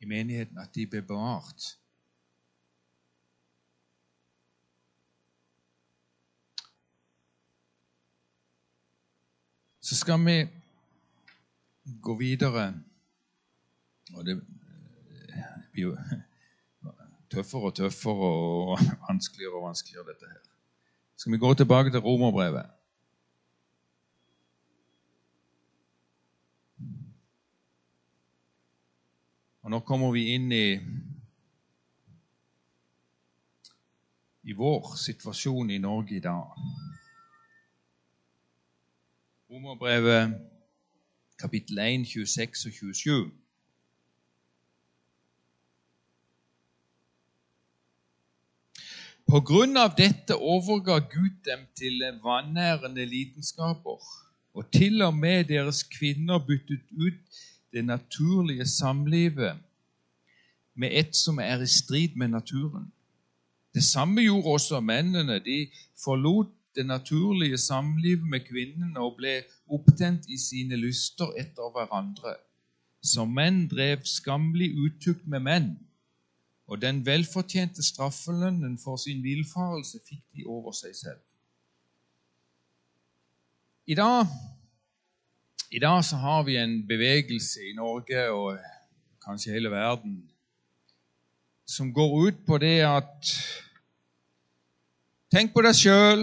[0.00, 1.74] i menigheten, at de blir bevart
[9.86, 10.48] Så skal vi
[12.02, 12.74] gå videre.
[14.14, 14.40] Og det
[15.72, 15.92] blir jo
[17.30, 20.40] tøffere og tøffere og vanskeligere og vanskeligere, dette her.
[21.16, 22.66] Skal vi gå tilbake til romerbrevet?
[29.62, 30.66] Og nå kommer vi inn i
[34.42, 36.58] i vår situasjon i Norge i dag.
[39.50, 40.40] Romerbrevet
[41.38, 43.30] kapittel 1, 26 og 27.
[49.30, 54.02] På grunn av dette overga Gud dem til vanærende lidenskaper,
[54.54, 57.40] og til og med deres kvinner byttet ut
[57.70, 59.62] det naturlige samlivet
[60.74, 62.90] med et som er i strid med naturen.
[63.74, 65.38] Det samme gjorde også mennene.
[65.38, 65.70] De
[66.04, 69.40] forlot det naturlige samlivet med kvinnene og ble
[69.72, 72.36] opptent i sine lyster etter hverandre.
[73.02, 75.70] Som menn drev skammelig utukt med menn
[76.66, 81.22] og den velfortjente straffelønnen for sin villfarelse fikk de over seg selv.
[83.86, 84.26] I dag,
[85.70, 88.58] I dag så har vi en bevegelse i Norge og
[89.22, 90.24] kanskje hele verden
[91.66, 93.36] som går ut på det at
[95.34, 96.20] Tenk på deg sjøl,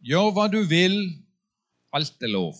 [0.00, 0.98] gjør hva du vil,
[1.92, 2.54] alt er lov.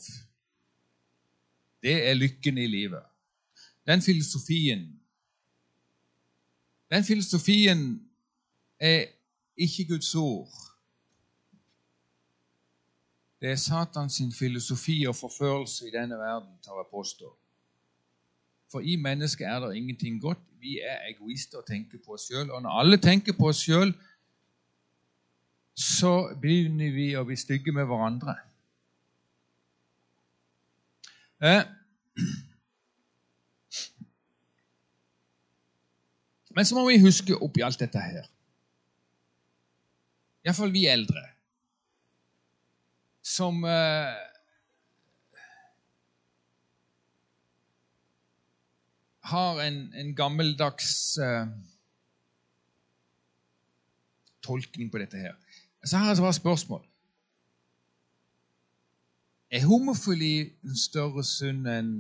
[1.83, 3.03] Det er lykken i livet.
[3.87, 4.99] Den filosofien
[6.91, 8.09] den filosofien
[8.81, 9.05] er
[9.57, 10.49] ikke Guds ord.
[13.41, 17.37] Det er Satans filosofi og forførelse i denne verden, tar jeg påstå.
[18.73, 20.39] For i mennesket er det ingenting godt.
[20.61, 22.51] Vi er egoister og tenker på oss sjøl.
[22.51, 23.95] Og når alle tenker på oss sjøl,
[25.79, 26.13] så
[26.43, 28.35] begynner vi å bli stygge med hverandre.
[31.39, 31.63] Eh,
[36.59, 38.25] Men så må vi huske oppi alt dette her
[40.43, 41.23] Iallfall vi eldre
[43.29, 44.17] som eh,
[49.31, 51.51] har en, en gammeldags eh,
[54.49, 55.37] tolkning på dette her.
[55.89, 56.83] Så her er det et spørsmål.
[59.51, 60.35] Er homofili
[60.65, 61.95] en større synd enn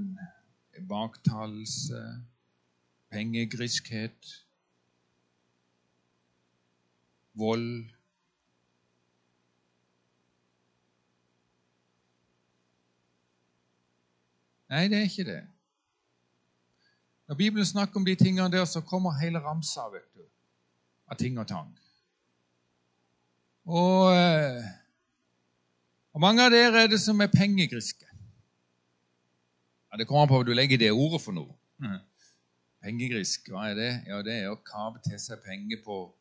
[0.88, 2.02] baktalelse,
[3.10, 4.34] pengegriskhet?
[7.38, 7.84] vold.
[14.68, 15.42] Nei, det er ikke det.
[17.28, 20.24] Når Bibelen snakker om de tingene der, så kommer hele ramsa vet du,
[21.08, 21.70] av ting og tang.
[23.68, 24.64] Og, eh,
[26.16, 28.06] og mange av dere er det som er pengegriske.
[29.92, 31.52] Ja, Det kommer an på hva du legger det ordet for noe.
[31.76, 31.98] Mm.
[32.82, 33.90] Pengegrisk, hva er det?
[34.06, 36.14] Ja, Det er å kave til seg penger på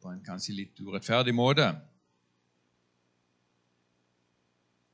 [0.00, 1.66] på en kanskje litt urettferdig måte.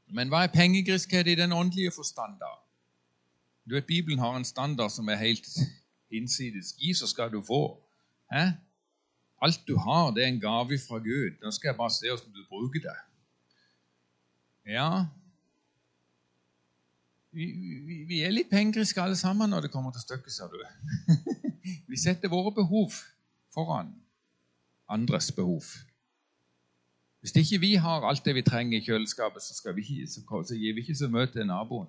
[0.09, 2.51] Men hva er pengegriskhet i den åndelige forstand, da?
[3.69, 5.47] Du vet, Bibelen har en standard som er helt
[6.11, 6.75] innsides.
[6.79, 7.79] Gi, så skal du få.
[8.33, 8.57] Hæ?
[9.43, 11.37] Alt du har, det er en gave fra Gud.
[11.43, 12.97] Nå skal jeg bare se hvordan du bruker det.
[14.66, 15.07] Ja
[17.37, 17.45] Vi,
[17.87, 20.57] vi, vi er litt pengegriske alle sammen når det kommer til stykket, sa du.
[21.91, 22.97] vi setter våre behov
[23.53, 23.93] foran
[24.89, 25.68] andres behov.
[27.20, 30.74] Hvis ikke vi har alt det vi trenger i kjøleskapet, så, vi, så, så gir
[30.74, 31.89] vi ikke så mye til naboen.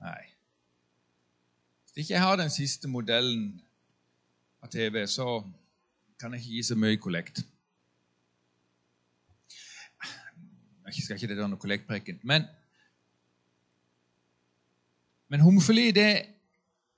[0.00, 0.22] Nei.
[1.82, 3.60] Hvis ikke jeg har den siste modellen
[4.62, 5.42] av TV, så
[6.20, 7.44] kan ikke gi så mye kollekt.
[10.86, 12.20] Jeg skal ikke det der noe kollektpreken.
[12.22, 12.44] Men,
[15.28, 16.26] men homofili det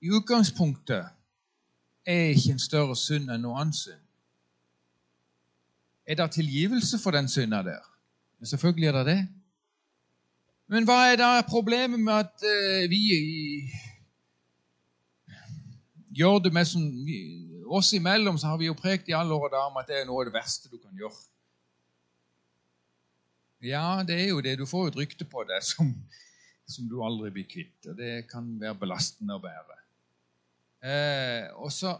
[0.00, 1.06] i utgangspunktet
[2.06, 4.02] er ikke en større synd enn noen annen synd.
[6.06, 7.82] Er det tilgivelse for den synda der?
[8.38, 9.20] Men selvfølgelig er det det.
[10.68, 13.00] Men hva er da problemet med at uh, vi
[16.16, 16.90] gjør det med sånn
[17.66, 20.06] Oss imellom så har vi jo prekt i alle år og om at det er
[20.08, 21.18] noe av det verste du kan gjøre.
[23.66, 24.58] Ja, det er jo det.
[24.60, 25.90] Du får jo et rykte på det som
[26.66, 27.78] som du aldri blir kvitt.
[27.86, 29.78] og Det kan være belastende å bære.
[30.86, 31.96] Eh, og så,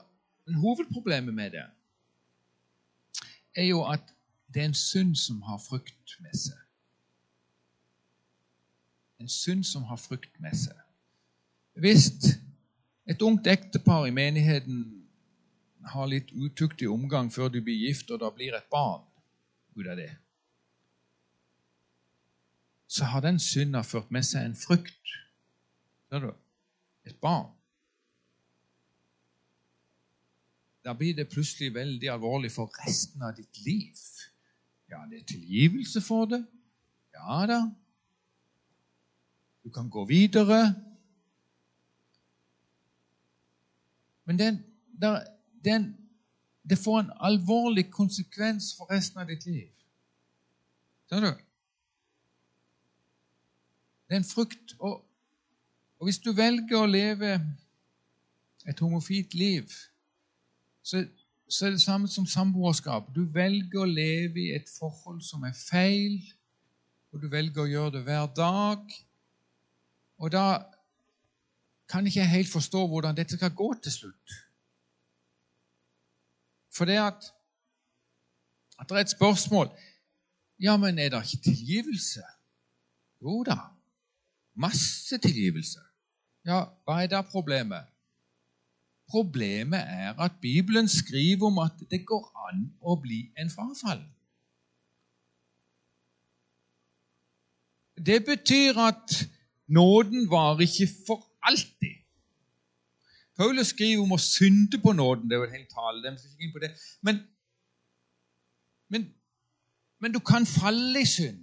[0.47, 1.65] men Hovedproblemet med det
[3.57, 4.13] er jo at
[4.53, 6.59] det er en synd som har frukt med seg.
[9.21, 10.77] En synd som har frukt med seg.
[11.81, 12.11] Hvis
[13.09, 14.85] et ungt ektepar i menigheten
[15.87, 19.05] har litt utuktig omgang før du blir gift, og da blir et barn
[19.77, 20.13] ut av det,
[22.87, 25.15] så har den synda ført med seg en frukt.
[26.09, 26.31] Ser du?
[27.07, 27.51] Et barn.
[30.87, 33.99] Da blir det plutselig veldig alvorlig for resten av ditt liv.
[34.87, 36.45] Ja, det er tilgivelse for det.
[37.17, 37.61] Ja da.
[39.67, 40.61] Du kan gå videre.
[44.25, 44.65] Men den,
[45.01, 45.25] der,
[45.67, 45.91] den,
[46.71, 49.71] det får en alvorlig konsekvens for resten av ditt liv.
[51.09, 51.33] Ser du?
[54.07, 54.75] Det er en frukt.
[54.79, 55.05] Og,
[55.99, 57.37] og hvis du velger å leve
[58.67, 59.71] et homofilt liv,
[60.83, 61.05] så,
[61.49, 63.11] så, er det samme som samboerskap.
[63.15, 66.19] Du velger å leve i et forhold som er feil,
[67.13, 68.97] og du velger å gjøre det hver dag.
[70.19, 70.47] Og da
[71.91, 74.39] kan ikke jeg helt forstå hvordan dette skal gå til slutt.
[76.77, 77.33] For det at,
[78.79, 79.71] at det er et spørsmål
[80.63, 82.23] Ja, men er det ikke tilgivelse?
[83.23, 83.57] Jo da.
[84.55, 85.81] Masse tilgivelse.
[86.47, 87.85] Ja, hva er da problemet?
[89.11, 94.01] Problemet er at Bibelen skriver om at det går an å bli en frafall.
[98.07, 99.13] Det betyr at
[99.69, 102.06] nåden var ikke for alltid.
[103.37, 105.29] Paulus skriver om å synde på nåden.
[105.29, 106.15] Det er jo en hel tale.
[107.05, 107.21] Men,
[108.89, 109.09] men,
[110.01, 111.43] men du kan falle i synd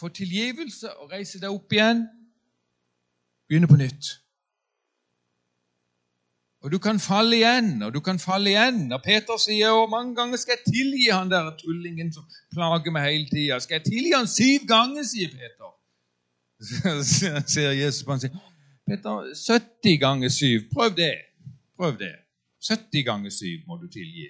[0.00, 2.06] få tilgivelse og reise deg opp igjen,
[3.48, 4.14] begynne på nytt.
[6.60, 8.82] Og du kan falle igjen, og du kan falle igjen.
[8.92, 13.06] Og Peter sier hvor mange ganger skal jeg tilgi han der tullingen som plager meg
[13.08, 13.60] hele tida?
[13.64, 15.72] Skal jeg tilgi han syv ganger, sier Peter.
[17.12, 18.36] Så ser Jesus på han sier,
[18.90, 20.68] Peter, 70 ganger 7.
[20.74, 21.14] Prøv det.
[21.78, 22.14] Prøv det.
[22.68, 24.28] 70 ganger 7 må du tilgi.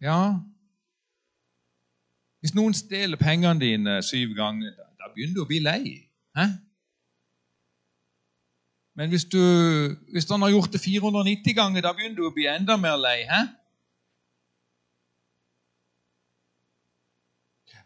[0.00, 0.34] Ja,
[2.44, 5.84] hvis noen stjeler pengene dine syv ganger, da, begynner du å bli lei.
[6.36, 6.44] Hæ?
[9.00, 9.40] Men hvis, du,
[10.12, 13.22] hvis han har gjort det 490 ganger, da begynner du å bli enda mer lei.
[13.30, 13.38] Hæ?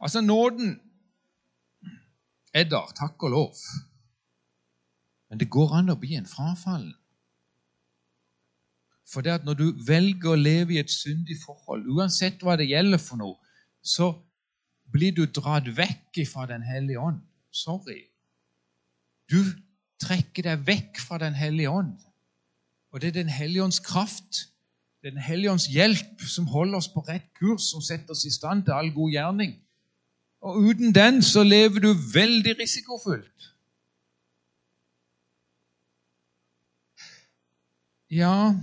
[0.02, 0.74] Altså, nåden
[2.50, 3.62] er der, takk og lov.
[5.28, 6.94] Men det går an å bli en frafallen.
[9.08, 12.68] For det at når du velger å leve i et syndig forhold, uansett hva det
[12.68, 13.38] gjelder for noe,
[13.80, 14.10] så
[14.92, 17.22] blir du dratt vekk fra Den hellige ånd.
[17.52, 18.02] Sorry.
[19.28, 19.40] Du
[20.00, 21.96] trekker deg vekk fra Den hellige ånd.
[22.92, 24.48] Og det er Den hellige ånds kraft,
[25.02, 28.64] Den hellige ånds hjelp, som holder oss på rett kurs, som setter oss i stand
[28.66, 29.52] til all god gjerning.
[30.42, 33.48] Og uten den så lever du veldig risikofullt.
[38.10, 38.54] Ja,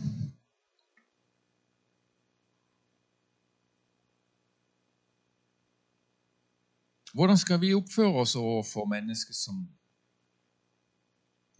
[7.15, 9.61] Hvordan skal vi oppføre oss overfor mennesker som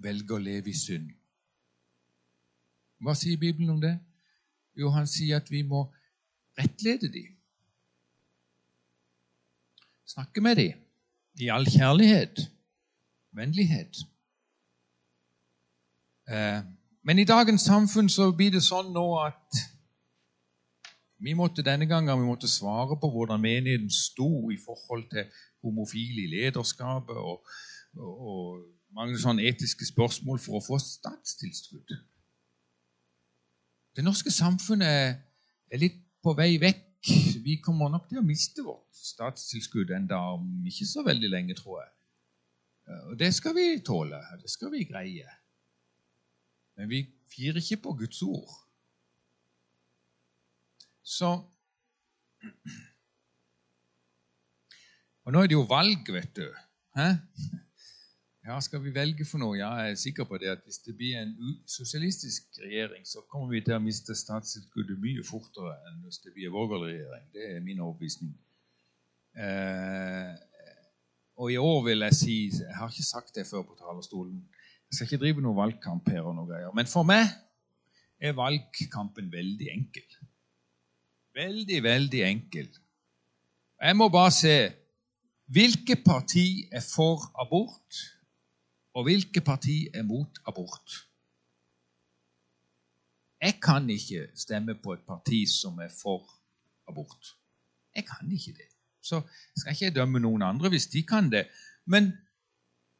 [0.03, 1.13] velger å leve i synd?
[2.99, 3.93] Hva sier Bibelen om det?
[4.75, 5.85] Jo, han sier at vi må
[6.59, 7.29] rettlede dem.
[10.11, 10.83] Snakke med dem
[11.39, 12.43] i all kjærlighet,
[13.31, 14.03] vennlighet.
[16.27, 16.59] Eh,
[17.05, 19.63] men i dagens samfunn så blir det sånn nå at
[21.25, 25.29] vi måtte denne gangen vi måtte svare på hvordan menigheten sto i forhold til
[25.63, 27.45] homofile i lederskapet og,
[27.97, 31.95] og, og mange sånne etiske spørsmål for å få statstilskudd.
[33.95, 35.21] Det norske samfunnet
[35.71, 37.11] er litt på vei vekk.
[37.45, 41.83] Vi kommer nok til å miste vårt statstilskudd enda om ikke så veldig lenge, tror
[41.83, 41.91] jeg.
[43.11, 44.19] Og det skal vi tåle.
[44.41, 45.29] Det skal vi greie.
[46.75, 47.01] Men vi
[47.31, 48.55] firer ikke på Guds ord.
[51.03, 51.37] Så
[55.25, 56.45] Og nå er det jo valg, vet du.
[56.97, 57.07] Hæ?
[58.45, 59.55] Ja, skal vi velge for noe?
[59.57, 61.31] Ja, jeg er sikker på det at hvis det blir en
[61.65, 66.53] sosialistisk regjering, så kommer vi til å miste statstilskuddet mye fortere enn hvis det blir
[66.53, 67.25] borgerlig regjering.
[67.33, 68.35] Det er min overbevisning.
[69.33, 70.35] Eh,
[71.41, 74.45] og i år vil jeg si Jeg har ikke sagt det før på talerstolen.
[74.95, 76.71] Jeg skal ikke drive noen valgkamp her og noe greier.
[76.71, 77.25] Men for meg
[78.23, 80.05] er valgkampen veldig enkel.
[81.35, 82.69] Veldig, veldig enkel.
[83.81, 84.53] Jeg må bare se
[85.51, 87.99] hvilke parti er for abort,
[88.95, 90.95] og hvilke parti er mot abort.
[93.43, 96.23] Jeg kan ikke stemme på et parti som er for
[96.87, 97.35] abort.
[97.91, 98.71] Jeg kan ikke det.
[99.03, 99.19] Så
[99.57, 101.49] skal ikke jeg dømme noen andre hvis de kan det.
[101.85, 102.13] Men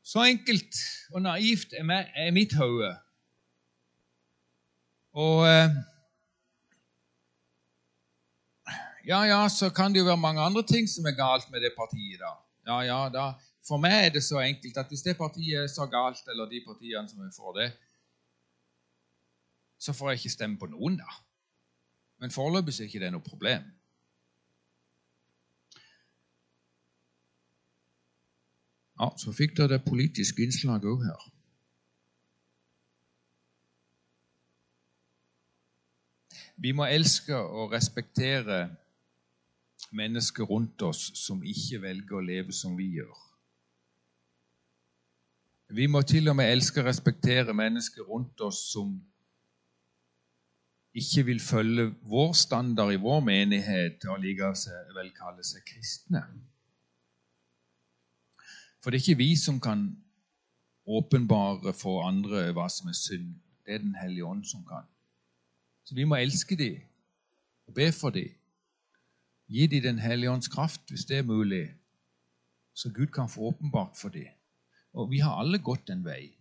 [0.06, 0.78] så enkelt
[1.14, 2.93] og naivt er, meg, er mitt hode.
[5.16, 5.76] Og eh,
[9.06, 11.76] Ja, ja, så kan det jo være mange andre ting som er galt med det
[11.78, 12.32] partiet, da.
[12.66, 13.26] Ja, ja, da.
[13.68, 16.64] For meg er det så enkelt at hvis det partiet er så galt, eller de
[16.66, 17.68] partiene som er for det,
[19.78, 21.18] så får jeg ikke stemme på noen, da.
[22.18, 23.68] Men foreløpig er ikke det noe problem.
[29.00, 31.24] Ja, så fikk dere det politiske innslaget òg her.
[36.56, 38.70] Vi må elske og respektere
[39.91, 43.18] mennesker rundt oss som ikke velger å leve som vi gjør.
[45.76, 48.96] Vi må til og med elske og respektere mennesker rundt oss som
[50.96, 56.22] ikke vil følge vår standard i vår menighet og likevel kalle seg kristne.
[58.86, 59.79] For det er ikke vi som kan
[60.86, 63.31] åpenbare for andre hva som er synd.
[63.65, 64.86] Det er Den hellige ånd som kan.
[65.86, 66.83] Så vi må elske dem
[67.65, 68.29] og be for dem
[69.49, 71.73] Gi dem Den hellige ånds kraft, hvis det er mulig,
[72.73, 74.27] så Gud kan få åpenbart for dem.
[74.93, 76.38] Og vi har alle gått en vei.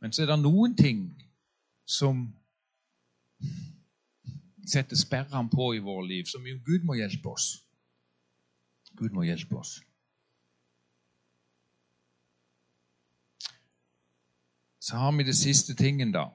[0.00, 1.22] Men så er det noen ting
[1.86, 2.26] som
[4.66, 7.64] setter sperrene på i vårt liv, som jo Gud må hjelpe oss.
[8.96, 9.80] Gud må hjelpe oss.
[14.84, 16.26] Så har vi det siste tingen, da.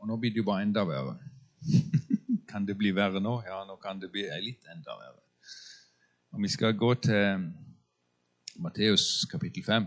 [0.00, 1.18] Og nå blir det jo bare enda verre.
[2.50, 3.34] kan det bli verre nå?
[3.44, 5.20] Ja, nå kan det bli litt enda verre.
[6.32, 7.50] Og Vi skal gå til
[8.56, 9.84] Matteus kapittel 5.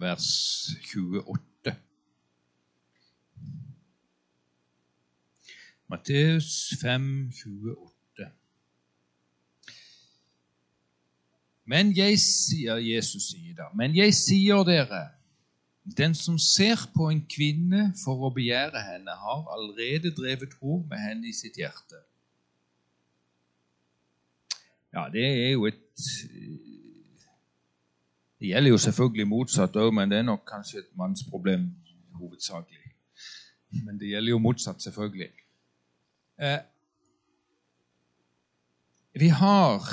[0.00, 0.26] Vers
[0.90, 1.49] 28.
[5.90, 8.26] Matteus 5, 28.
[11.64, 15.08] Men jeg sier, Jesus sier da, men jeg sier dere
[15.96, 21.02] den som ser på en kvinne for å begjære henne, har allerede drevet hor med
[21.02, 21.98] henne i sitt hjerte.
[24.94, 25.76] Ja, det er jo et
[28.40, 31.66] Det gjelder jo selvfølgelig motsatt òg, men det er nok kanskje et mannsproblem
[32.16, 32.94] hovedsakelig.
[33.84, 35.28] Men det gjelder jo motsatt, selvfølgelig.
[36.40, 36.60] Eh,
[39.12, 39.84] vi har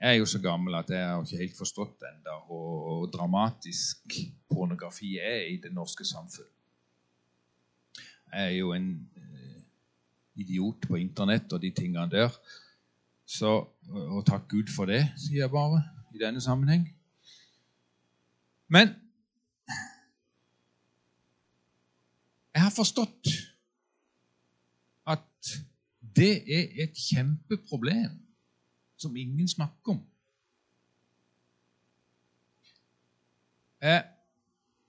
[0.00, 4.16] jeg er jo så gammel at jeg har ikke helt forstått ennå hvor dramatisk
[4.50, 6.48] pornografi er i det norske samfunn.
[8.32, 9.62] Jeg er jo en eh,
[10.42, 12.34] idiot på Internett og de tingene der.
[13.22, 13.54] Så,
[13.92, 16.88] og takk Gud for det, sier jeg bare i denne sammenheng.
[18.66, 18.90] Men
[22.50, 23.51] jeg har forstått
[25.06, 25.52] at
[26.16, 28.18] det er et kjempeproblem
[28.96, 30.00] som ingen snakker om.
[33.82, 34.04] Jeg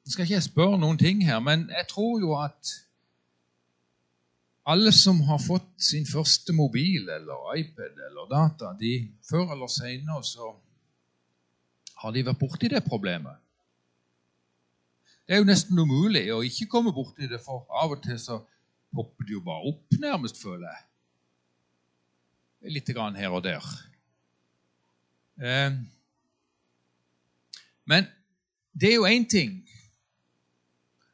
[0.05, 2.73] skal ikke spørre noen ting her, men jeg tror jo at
[4.65, 8.93] alle som har fått sin første mobil eller iPad eller data, de
[9.29, 10.53] før eller senere så
[12.03, 13.35] har de vært borti det problemet.
[15.27, 18.41] Det er jo nesten umulig å ikke komme borti det, for av og til så
[18.93, 20.83] popper det jo bare opp, nærmest, føler jeg.
[22.77, 23.65] Litt grann her og der.
[25.41, 25.73] Eh,
[27.89, 28.07] men
[28.73, 29.57] det er jo én ting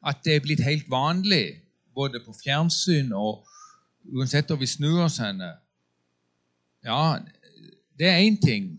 [0.06, 1.60] at det er blitt helt vanlig,
[1.94, 3.46] både på fjernsyn og
[4.14, 5.50] uansett om vi snur oss henne.
[6.86, 7.18] Ja,
[7.98, 8.78] det er én ting.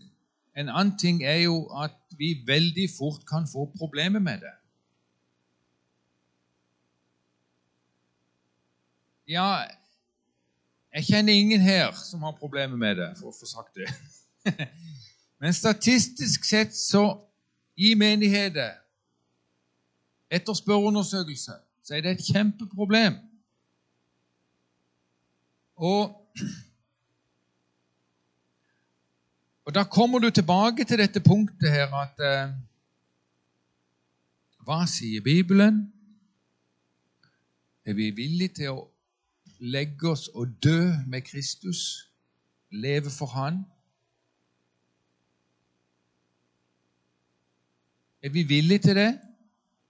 [0.56, 4.56] En annen ting er jo at vi veldig fort kan få problemer med det.
[9.28, 9.64] Ja,
[10.94, 13.86] jeg kjenner ingen her som har problemer med det, for å få sagt det.
[15.40, 17.04] Men statistisk sett så
[17.78, 18.82] i menigheter
[20.32, 23.14] etter spørreundersøkelse så er det et kjempeproblem.
[25.76, 26.14] Og,
[29.66, 32.52] og da kommer du tilbake til dette punktet her at eh,
[34.62, 35.92] Hva sier Bibelen?
[37.84, 38.91] Er vi villige til å
[39.62, 42.10] legge oss og dø med Kristus,
[42.70, 43.62] leve for Han?
[48.22, 49.20] Er vi villige til det?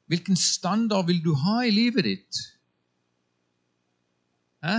[0.06, 2.36] Hvilken standard vil du ha i livet ditt?
[4.64, 4.76] Hæ?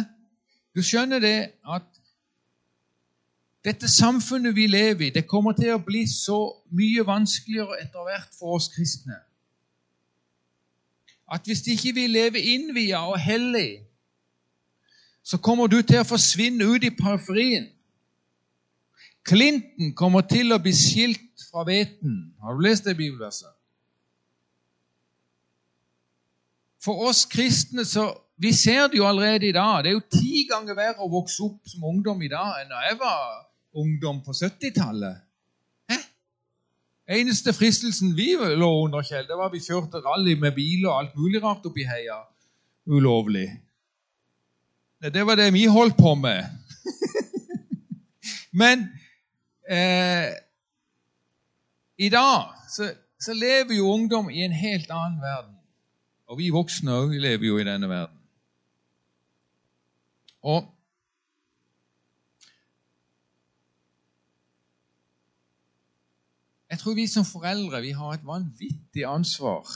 [0.75, 1.89] Du skjønner det at
[3.65, 6.37] dette samfunnet vi lever i, det kommer til å bli så
[6.75, 9.17] mye vanskeligere etter hvert for oss kristne.
[11.31, 13.85] At hvis ikke vi lever innvia og hellig,
[15.23, 17.69] så kommer du til å forsvinne ut i periferien.
[19.23, 22.33] Clinton kommer til å bli skilt fra hveten.
[22.43, 23.51] Har du lest det bibelverset?
[26.83, 28.11] For oss kristne så
[28.43, 29.83] Vi ser det jo allerede i dag.
[29.83, 32.79] Det er jo ti ganger verre å vokse opp som ungdom i dag enn da
[32.81, 33.27] jeg var
[33.79, 35.21] ungdom på 70-tallet.
[35.91, 35.99] Hæ?
[37.19, 40.97] Eneste fristelsen vi lå under, Kjell, det var at vi kjørte rally med biler og
[40.97, 42.17] alt mulig rart oppi heia.
[42.89, 43.45] Ulovlig.
[45.03, 46.45] Det var det vi holdt på med.
[48.61, 48.87] Men
[49.69, 50.31] eh,
[51.97, 55.57] i dag så, så lever jo ungdom i en helt annen verden.
[56.31, 58.19] Og vi voksne òg lever jo i denne verden.
[60.41, 60.69] Og
[66.73, 69.67] Jeg tror vi som foreldre vi har et vanvittig ansvar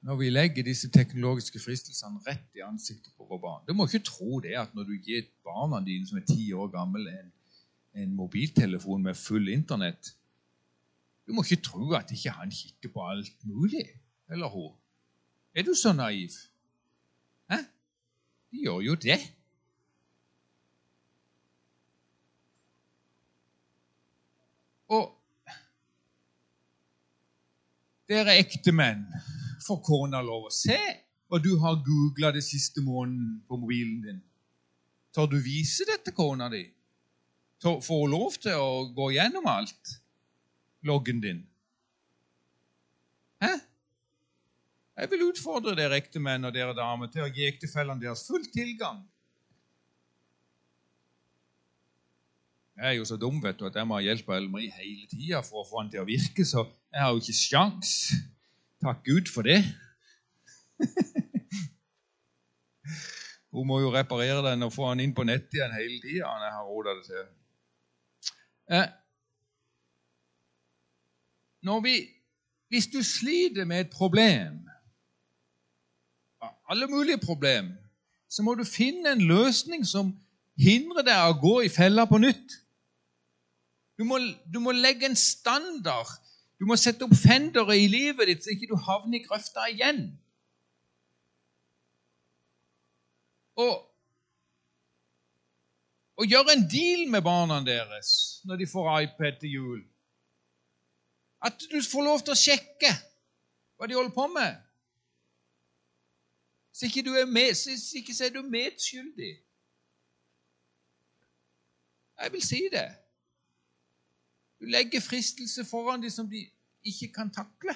[0.00, 3.66] når vi legger disse teknologiske fristelsene rett i ansiktet på våre barn.
[3.68, 6.70] Du må ikke tro det at når du gir barna dine som er ti år
[6.72, 7.32] gamle, en,
[8.00, 10.14] en mobiltelefon med full Internett
[11.28, 13.84] Du må ikke tro at ikke han kikker på alt mulig,
[14.32, 14.72] eller hun.
[15.54, 16.32] Er du så naiv?
[17.50, 17.60] Hæ?
[18.50, 19.20] De gjør jo det.
[24.90, 25.19] Og
[28.10, 29.04] dere ektemenn,
[29.66, 30.78] får kona lov å se
[31.30, 34.20] hva du har googla det siste måneden på mobilen din?
[35.14, 36.64] Tør du vise det til kona di?
[37.62, 39.94] Får hun lov til å gå gjennom alt?
[40.86, 41.44] Loggen din?
[43.44, 43.52] Hæ?
[45.00, 49.00] Jeg vil utfordre dere ektemenn og dere damer til å gi ektefellene deres full tilgang.
[52.80, 55.42] Jeg er jo så dum vet du, at jeg må hjelpe hjelp Ellen hele tida
[55.44, 57.90] for å få den til å virke, så jeg har jo ikke sjans.
[58.80, 59.58] Takk Gud for det.
[63.52, 66.54] Hun må jo reparere den og få den inn på nett igjen hele tida jeg
[66.54, 67.26] har råda det til.
[68.72, 68.88] Eh,
[71.68, 71.94] når vi,
[72.72, 74.56] hvis du sliter med et problem,
[76.64, 77.76] alle mulige problemer,
[78.30, 80.16] så må du finne en løsning som
[80.56, 82.56] hindrer deg å gå i fella på nytt.
[84.00, 84.16] Du må,
[84.48, 86.08] du må legge en standard
[86.60, 90.02] du må sette opp fendere i livet ditt, så ikke du havner i grøfta igjen.
[93.56, 93.78] Og,
[96.20, 98.10] og gjøre en deal med barna deres
[98.44, 99.80] når de får iPad til jul.
[101.40, 102.92] At du får lov til å sjekke
[103.80, 104.60] hva de holder på med.
[106.76, 109.32] Så ikke, du er med, så ikke så er du medskyldig.
[112.20, 112.88] Jeg vil si det.
[114.60, 116.44] Du legger fristelse foran dem som de
[116.84, 117.74] ikke kan takle.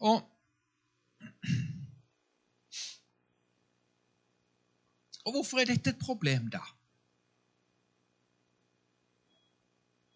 [0.00, 0.26] Og
[5.24, 6.62] Og hvorfor er dette et problem, da?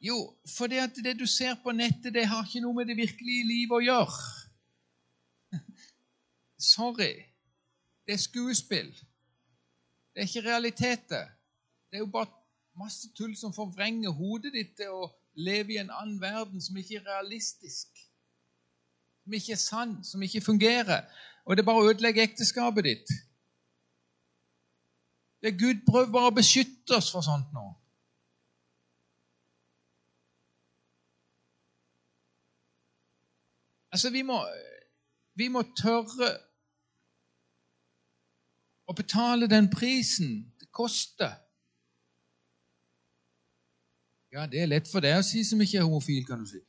[0.01, 3.47] Jo, fordi at det du ser på nettet, det har ikke noe med det virkelige
[3.49, 4.17] livet å gjøre.
[6.75, 7.13] Sorry.
[8.05, 8.91] Det er skuespill.
[10.13, 11.31] Det er ikke realiteter.
[11.89, 12.33] Det er jo bare
[12.79, 16.99] masse tull som forvrenger hodet ditt til å leve i en annen verden som ikke
[17.01, 18.01] er realistisk,
[19.25, 21.07] som ikke er sann, som ikke fungerer.
[21.45, 23.15] Og det bare ødelegger ekteskapet ditt.
[25.43, 27.67] Det er Gud prøver bare å beskytte oss for sånt nå.
[33.95, 34.41] Altså, vi må,
[35.39, 36.33] vi må tørre
[38.91, 41.37] å betale den prisen det koster
[44.35, 46.63] ja, det er lett for deg å si som ikke er homofil, kan du si.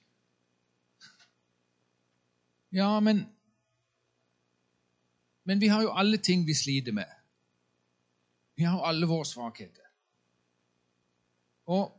[2.75, 3.25] Ja, men
[5.45, 7.05] Men vi har jo alle ting vi sliter med.
[8.55, 9.83] Vi har jo alle våre svakheter.
[11.65, 11.91] Og,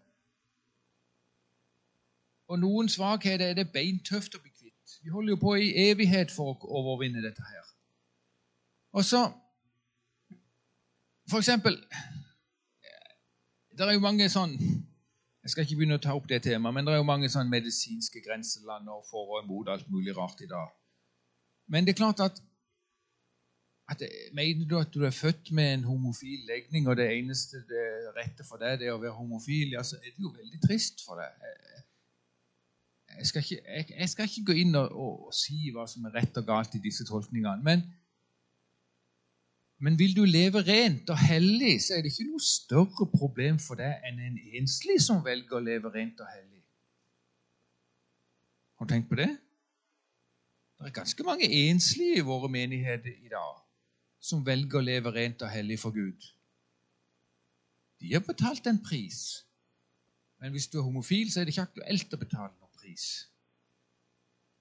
[2.48, 4.96] og noen svakheter er det beintøft å bli kvitt.
[5.02, 7.70] Vi holder jo på i evighet for å overvinne dette her.
[8.92, 9.22] Og så
[11.30, 11.78] For eksempel
[13.70, 14.58] Det er jo mange sånn
[15.46, 17.52] jeg skal ikke begynne å ta opp det temaet, men det er jo mange sånne
[17.52, 20.72] medisinske grenseland og for og imot alt mulig rart i dag.
[21.70, 22.40] Men det er klart at,
[23.86, 24.02] at
[24.34, 27.84] Mener du at du er født med en homofil legning, og det eneste det
[28.16, 31.06] rette for deg det er å være homofil, ja, så er det jo veldig trist
[31.06, 31.46] for deg.
[33.14, 36.10] Jeg, skal, ikke, jeg, jeg skal ikke gå inn og, og, og, si hva som
[36.10, 37.62] er rett og galt i disse tolkningene.
[37.62, 37.86] Men,
[39.78, 43.76] men vil du leve rent og hellig, så er det ikke noe større problem for
[43.80, 46.62] deg enn en enslig som velger å leve rent og hellig.
[48.76, 49.28] Har du tenkt på det?
[50.76, 53.60] Det er ganske mange enslige i våre menigheter i dag
[54.20, 56.24] som velger å leve rent og hellig for Gud.
[58.00, 59.44] De har betalt en pris.
[60.40, 63.06] Men hvis du er homofil, så er det ikke aktuelt å betale noen pris.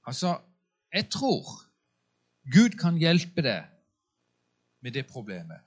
[0.08, 0.38] Altså,
[0.94, 1.50] jeg tror
[2.52, 3.75] Gud kan hjelpe deg
[4.86, 5.62] med det problemet.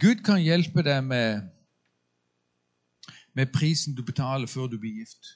[0.00, 1.46] Gud kan hjelpe deg med,
[3.32, 5.30] med prisen du betaler før du blir gift.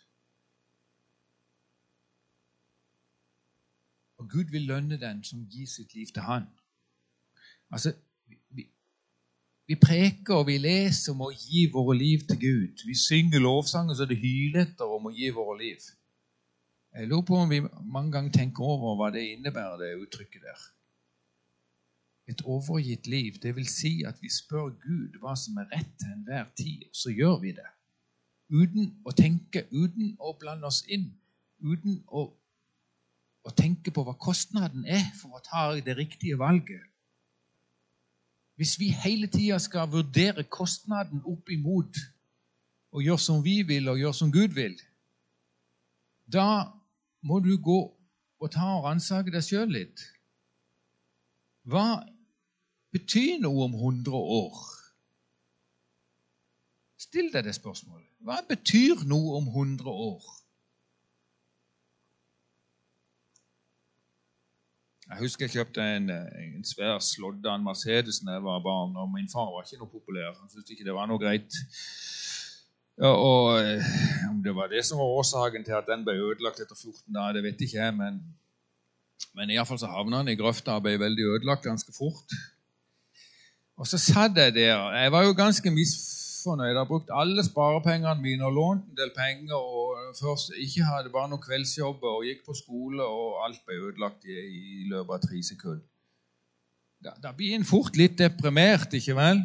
[4.20, 6.44] Og Gud vil lønne den som gir sitt liv til Han.
[7.72, 7.94] Altså,
[8.50, 8.68] vi,
[9.66, 12.84] vi preker og vi leser om å gi våre liv til Gud.
[12.84, 15.88] Vi synger lovsanger så det hyler etter om å gi våre liv.
[16.92, 20.70] Jeg lurer på om vi mange ganger tenker over hva det innebærer, det uttrykket der.
[22.30, 26.12] Et overgitt liv, det vil si at vi spør Gud hva som er rett til
[26.12, 27.70] enhver tid, og så gjør vi det.
[28.52, 31.08] Uten å tenke, uten å blande oss inn,
[31.62, 32.28] uten å
[33.42, 36.82] å tenke på hva kostnaden er for å ta det riktige valget.
[38.60, 41.98] Hvis vi hele tida skal vurdere kostnaden opp imot
[42.92, 44.76] og gjøre som vi vil, og gjøre som Gud vil,
[46.30, 46.70] da
[47.26, 47.80] må du gå
[48.42, 50.04] og ta og ransake deg sjøl litt.
[51.66, 52.04] Hva
[52.92, 54.60] betyr noe om 100 år?
[57.02, 58.06] Still deg det spørsmålet.
[58.22, 60.22] Hva betyr noe om 100 år?
[65.12, 68.94] Jeg husker jeg kjøpte en, en svær en Mercedes da jeg var barn.
[68.96, 70.30] og Min far var ikke noe populær.
[70.38, 71.58] Han syntes ikke det var noe greit.
[73.00, 73.92] Ja, og eh,
[74.30, 77.36] Om det var det som var årsaken til at den ble ødelagt etter 14 dager,
[77.36, 77.96] det vet ikke jeg.
[77.98, 78.22] Men,
[79.36, 82.36] men iallfall så havna den i grøfta og ble veldig ødelagt ganske fort.
[83.76, 84.92] Og så satt jeg der.
[84.92, 86.68] Jeg var jo ganske misfornøyd.
[86.68, 89.54] Jeg har brukt alle sparepengene mine og lånt en del penger.
[89.54, 94.24] og først Ikke hadde bare noen kveldsjobber og gikk på skole, og alt ble ødelagt
[94.24, 94.36] i,
[94.82, 95.86] i løpet av tre sekunder.
[97.02, 99.40] Da, da blir en fort litt deprimert, ikke vel?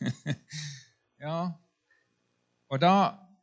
[1.24, 1.38] ja.
[2.70, 2.94] Og da,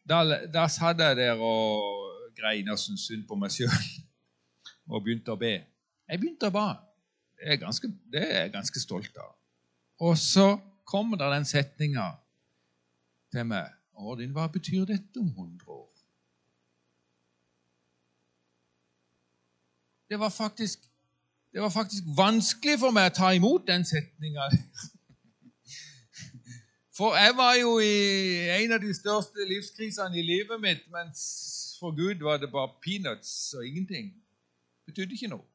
[0.08, 0.22] da,
[0.53, 2.05] da satt jeg der og
[2.38, 3.74] grein og syntes synd på meg sjøl
[4.93, 5.58] og begynte å be.
[6.08, 6.70] Jeg begynte å ba.
[7.38, 9.34] Det er, ganske, jeg ganske stolt av.
[9.99, 12.11] Og så kommer det den setninga
[13.33, 13.73] til meg.
[13.97, 15.87] Ordin, hva betyr dette om 100 år?
[20.09, 20.79] Det var faktisk,
[21.51, 24.45] det var faktisk vanskelig for meg å ta imot den setninga.
[26.97, 27.97] For jeg var jo i
[28.61, 31.19] en av de største livskrisene i livet mitt, mens
[31.79, 34.13] for Gud var det bare peanuts og ingenting.
[34.13, 35.45] Det betydde ikke noe.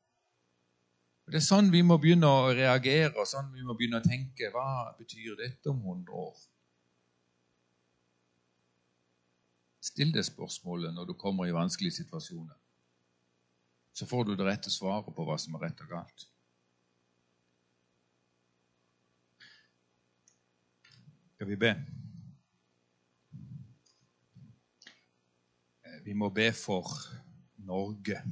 [1.31, 4.51] Det er sånn vi må begynne å reagere og sånn vi må begynne å tenke.
[4.51, 6.35] Hva betyr dette om 100 år?
[9.83, 12.59] Still det spørsmålet når du kommer i vanskelige situasjoner.
[13.93, 16.29] Så får du det rette svaret på hva som er rett og galt.
[21.35, 21.73] Skal vi be?
[26.03, 26.89] Vi må be for
[27.62, 28.23] Norge.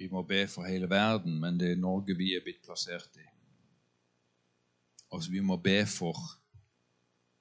[0.00, 3.26] Vi må be for hele verden, men det er Norge vi er blitt plassert i.
[5.12, 6.16] Og vi må be for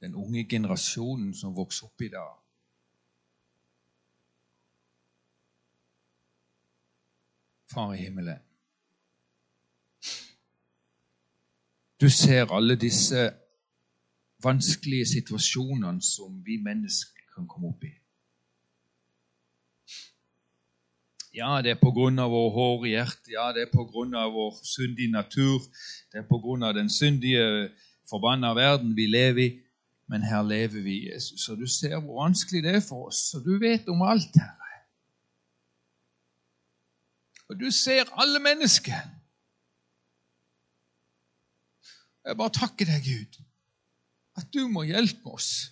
[0.04, 2.34] den unge generasjonen som vokser opp i dag.
[7.72, 8.44] Far i himmelen.
[12.02, 13.24] Du ser alle disse
[14.44, 17.96] vanskelige situasjonene som vi mennesker kan komme opp i.
[21.40, 23.32] Ja, det er av vår hårde hjerte.
[23.32, 25.64] Ja, det er av vår syndige natur.
[26.12, 27.70] Det er av den syndige,
[28.10, 29.50] forbanna verden vi lever i.
[30.10, 33.46] Men her lever vi, Jesus, og du ser hvor vanskelig det er for oss, og
[33.46, 34.80] du vet om alt, Herre.
[37.50, 38.98] Og du ser alle mennesker.
[42.26, 43.38] Jeg bare takker deg, Gud,
[44.38, 45.70] at du må hjelpe oss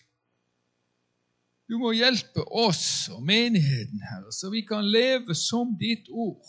[1.67, 6.47] du må hjelpe oss og menigheten, Herre, så vi kan leve som ditt ord.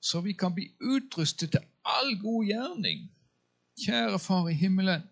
[0.00, 3.02] Så vi kan bli utrustet til all god gjerning.
[3.80, 5.04] Kjære Far i himmelen,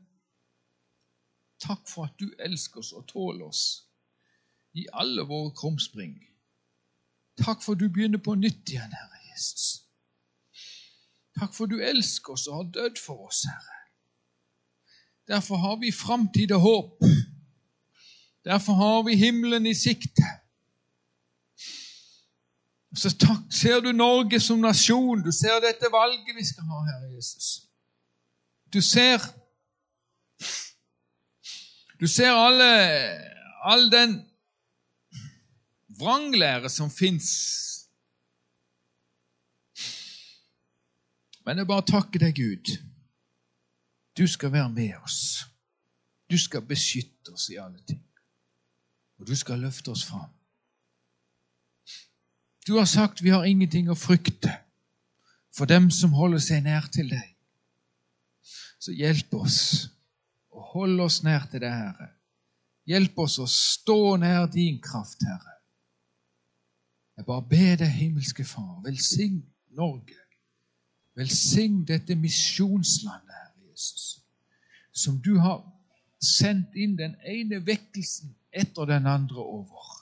[1.61, 3.63] takk for at du elsker oss og tåler oss
[4.77, 6.17] i alle våre krumspring.
[7.41, 9.85] Takk for at du begynner på nytt igjen, Herre Jesus.
[11.39, 13.77] Takk for at du elsker oss og har dødd for oss, Herre.
[15.29, 17.09] Derfor har vi framtid og håp
[18.45, 20.25] Derfor har vi himmelen i sikte.
[22.97, 25.23] Så takk, ser du Norge som nasjon.
[25.23, 27.69] Du ser dette valget vi skal ha, Herre Jesus.
[28.73, 29.23] Du ser
[32.01, 32.67] Du ser alle,
[33.67, 34.13] all den
[35.99, 37.31] vranglære som fins.
[41.43, 42.71] Men jeg bare takker deg, Gud.
[44.19, 45.45] Du skal være med oss.
[46.31, 48.08] Du skal beskytte oss i alle ting.
[49.19, 50.31] Og du skal løfte oss fram.
[52.67, 54.53] Du har sagt vi har ingenting å frykte
[55.57, 57.35] for dem som holder seg nær til deg.
[58.79, 59.61] Så hjelp oss
[60.55, 62.11] å holde oss nær til deg, Herre.
[62.89, 65.57] Hjelp oss å stå nær din kraft, Herre.
[67.19, 69.41] Jeg bare ber deg, himmelske Far, velsign
[69.75, 70.15] Norge.
[71.19, 74.21] Velsign dette misjonslandet, Herre Jesus,
[74.93, 75.65] som du har
[76.23, 79.99] sendt inn den ene vekkelsen etter den andre over.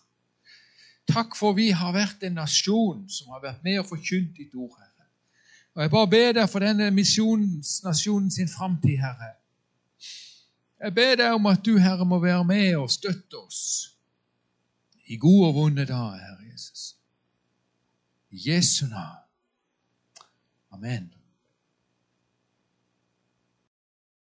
[1.07, 4.75] Takk for vi har vært en nasjon som har vært med og forkynt ditt ord,
[4.79, 5.09] Herre.
[5.77, 9.35] Og Jeg bare ber deg for denne misjonsnasjonen sin framtid, Herre.
[10.83, 13.93] Jeg ber deg om at du, Herre, må være med og støtte oss
[15.07, 16.97] i gode og vonde dager, Herre Jesus.
[18.31, 19.23] I Jesu navn.
[20.73, 21.16] Amen.